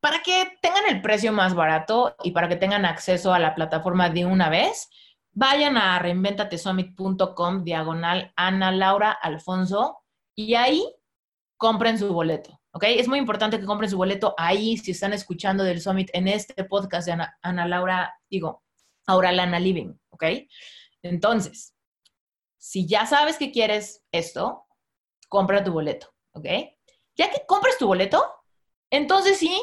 [0.00, 4.10] para que tengan el precio más barato y para que tengan acceso a la plataforma
[4.10, 4.88] de una vez,
[5.32, 9.98] vayan a reinventatesummit.com diagonal Ana Laura Alfonso
[10.34, 10.94] Y ahí
[11.56, 12.84] compren su boleto, ¿ok?
[12.88, 16.64] Es muy importante que compren su boleto ahí si están escuchando del Summit en este
[16.64, 17.12] podcast de
[17.42, 18.64] Ana, Laura, digo,
[19.06, 20.24] ahora Lana Living, ¿ok?
[21.02, 21.76] Entonces,
[22.56, 24.66] si ya sabes que quieres esto,
[25.28, 26.46] compra tu boleto, ¿ok?
[27.16, 28.24] Ya que compres tu boleto,
[28.90, 29.62] entonces sí,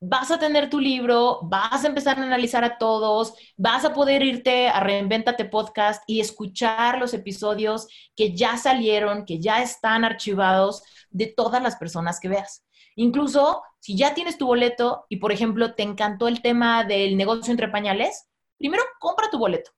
[0.00, 4.22] vas a tener tu libro, vas a empezar a analizar a todos, vas a poder
[4.22, 10.82] irte a Reinventate Podcast y escuchar los episodios que ya salieron, que ya están archivados
[11.10, 12.64] de todas las personas que veas.
[12.94, 17.50] Incluso si ya tienes tu boleto y, por ejemplo, te encantó el tema del negocio
[17.50, 19.70] entre pañales, primero compra tu boleto.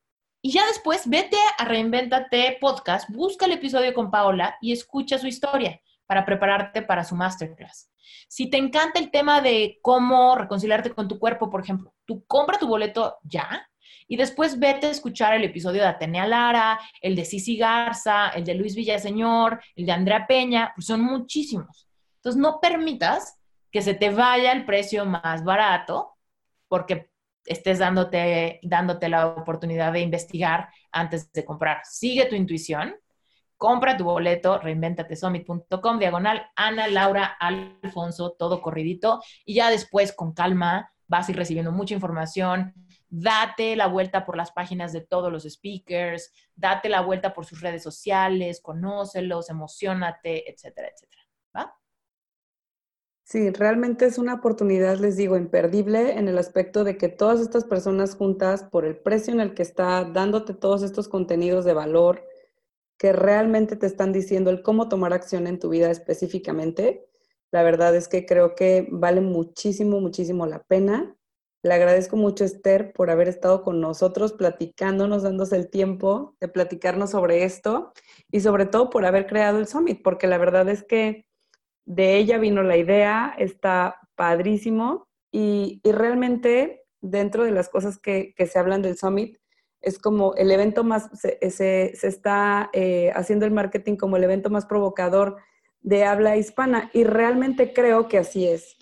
[0.42, 5.26] Y ya después vete a Reinventate Podcast, busca el episodio con Paola y escucha su
[5.26, 7.89] historia para prepararte para su masterclass.
[8.28, 12.58] Si te encanta el tema de cómo reconciliarte con tu cuerpo, por ejemplo, tú compra
[12.58, 13.66] tu boleto ya
[14.06, 18.44] y después vete a escuchar el episodio de Atenea Lara, el de Cici Garza, el
[18.44, 21.88] de Luis Villaseñor, el de Andrea Peña, pues son muchísimos.
[22.16, 23.38] Entonces no permitas
[23.70, 26.16] que se te vaya el precio más barato
[26.68, 27.10] porque
[27.46, 31.80] estés dándote, dándote la oportunidad de investigar antes de comprar.
[31.84, 32.96] Sigue tu intuición
[33.60, 40.94] compra tu boleto, reinventatesummit.com, diagonal, Ana, Laura, Alfonso, todo corridito, y ya después con calma
[41.08, 42.72] vas a ir recibiendo mucha información,
[43.10, 47.60] date la vuelta por las páginas de todos los speakers, date la vuelta por sus
[47.60, 51.22] redes sociales, conócelos, emocionate, etcétera, etcétera.
[51.54, 51.76] ¿Va?
[53.24, 57.64] Sí, realmente es una oportunidad, les digo, imperdible en el aspecto de que todas estas
[57.64, 62.29] personas juntas, por el precio en el que está dándote todos estos contenidos de valor,
[63.00, 67.06] que realmente te están diciendo el cómo tomar acción en tu vida específicamente,
[67.50, 71.16] la verdad es que creo que vale muchísimo, muchísimo la pena.
[71.62, 77.12] Le agradezco mucho, Esther, por haber estado con nosotros platicándonos, dándose el tiempo de platicarnos
[77.12, 77.94] sobre esto
[78.30, 81.24] y sobre todo por haber creado el Summit, porque la verdad es que
[81.86, 88.46] de ella vino la idea, está padrísimo y, realmente dentro de las cosas que, que
[88.46, 89.39] se hablan del Summit,
[89.80, 94.66] es como el evento más, se, está eh, haciendo el marketing como el evento más
[94.66, 95.36] provocador
[95.80, 98.76] de habla hispana y realmente creo que así es.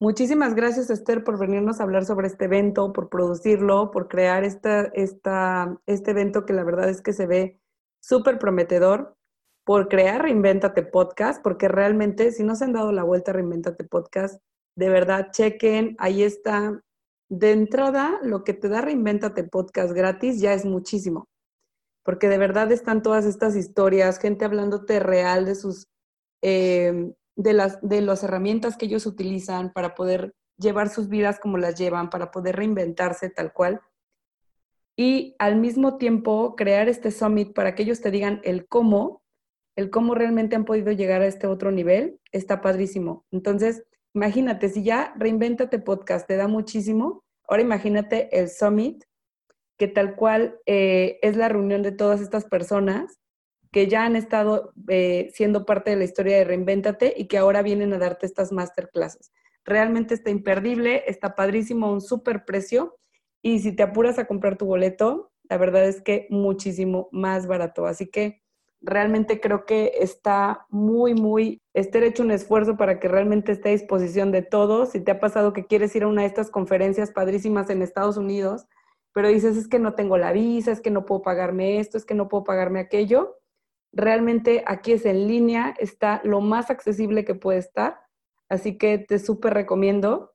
[0.00, 4.82] Muchísimas gracias Esther por venirnos a hablar sobre este evento, por producirlo, por crear esta,
[4.94, 7.60] esta, este evento que la verdad es que se ve
[8.00, 9.16] súper prometedor,
[9.64, 13.84] por crear Reinventate Podcast, porque realmente si no se han dado la vuelta a Reinventate
[13.84, 14.40] Podcast,
[14.76, 16.82] de verdad chequen, ahí está
[17.28, 21.28] de entrada, lo que te da Reinventate Podcast gratis ya es muchísimo,
[22.02, 25.86] porque de verdad están todas estas historias, gente hablándote real de sus,
[26.42, 31.58] eh, de, las, de las herramientas que ellos utilizan para poder llevar sus vidas como
[31.58, 33.80] las llevan, para poder reinventarse tal cual.
[34.96, 39.22] Y al mismo tiempo crear este summit para que ellos te digan el cómo,
[39.76, 43.24] el cómo realmente han podido llegar a este otro nivel, está padrísimo.
[43.30, 43.84] Entonces,
[44.18, 49.04] Imagínate, si ya Reinventate Podcast te da muchísimo, ahora imagínate el Summit,
[49.78, 53.20] que tal cual eh, es la reunión de todas estas personas
[53.70, 57.62] que ya han estado eh, siendo parte de la historia de Reinventate y que ahora
[57.62, 59.30] vienen a darte estas masterclasses.
[59.64, 62.96] Realmente está imperdible, está padrísimo, un súper precio.
[63.40, 67.86] Y si te apuras a comprar tu boleto, la verdad es que muchísimo más barato.
[67.86, 68.42] Así que
[68.80, 73.72] realmente creo que está muy, muy, Esther hecho un esfuerzo para que realmente esté a
[73.72, 74.90] disposición de todos.
[74.90, 78.16] Si te ha pasado que quieres ir a una de estas conferencias padrísimas en Estados
[78.16, 78.66] Unidos,
[79.12, 82.04] pero dices, es que no tengo la visa, es que no puedo pagarme esto, es
[82.04, 83.38] que no puedo pagarme aquello,
[83.92, 88.00] realmente aquí es en línea, está lo más accesible que puede estar.
[88.48, 90.34] Así que te súper recomiendo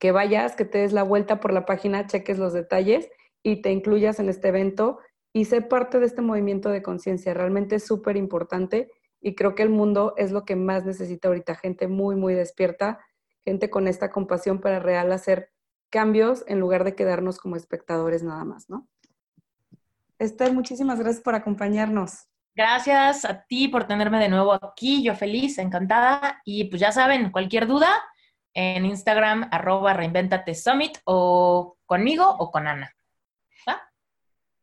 [0.00, 3.08] que vayas, que te des la vuelta por la página, cheques los detalles
[3.42, 4.98] y te incluyas en este evento
[5.34, 7.34] y ser parte de este movimiento de conciencia.
[7.34, 11.56] Realmente es súper importante y creo que el mundo es lo que más necesita ahorita,
[11.56, 13.00] gente muy, muy despierta,
[13.44, 15.50] gente con esta compasión para real hacer
[15.90, 18.88] cambios en lugar de quedarnos como espectadores nada más, ¿no?
[20.20, 22.28] Esther, muchísimas gracias por acompañarnos.
[22.54, 26.40] Gracias a ti por tenerme de nuevo aquí, yo feliz, encantada.
[26.44, 27.90] Y pues ya saben, cualquier duda
[28.52, 32.94] en Instagram, arroba reinventate summit o conmigo o con Ana.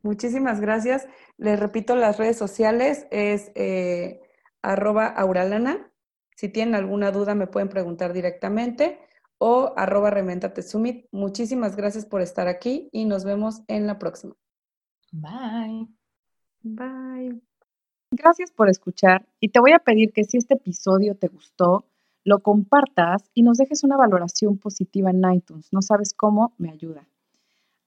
[0.02, 1.06] Muchísimas gracias.
[1.38, 4.20] Les repito, las redes sociales es eh,
[4.60, 5.90] arroba auralana.
[6.36, 8.98] Si tienen alguna duda me pueden preguntar directamente
[9.38, 11.06] o arroba rementatesumit.
[11.12, 14.34] Muchísimas gracias por estar aquí y nos vemos en la próxima.
[15.12, 15.88] Bye.
[16.62, 17.40] Bye.
[18.10, 21.86] Gracias por escuchar y te voy a pedir que si este episodio te gustó,
[22.24, 25.68] lo compartas y nos dejes una valoración positiva en iTunes.
[25.72, 27.06] No sabes cómo, me ayuda.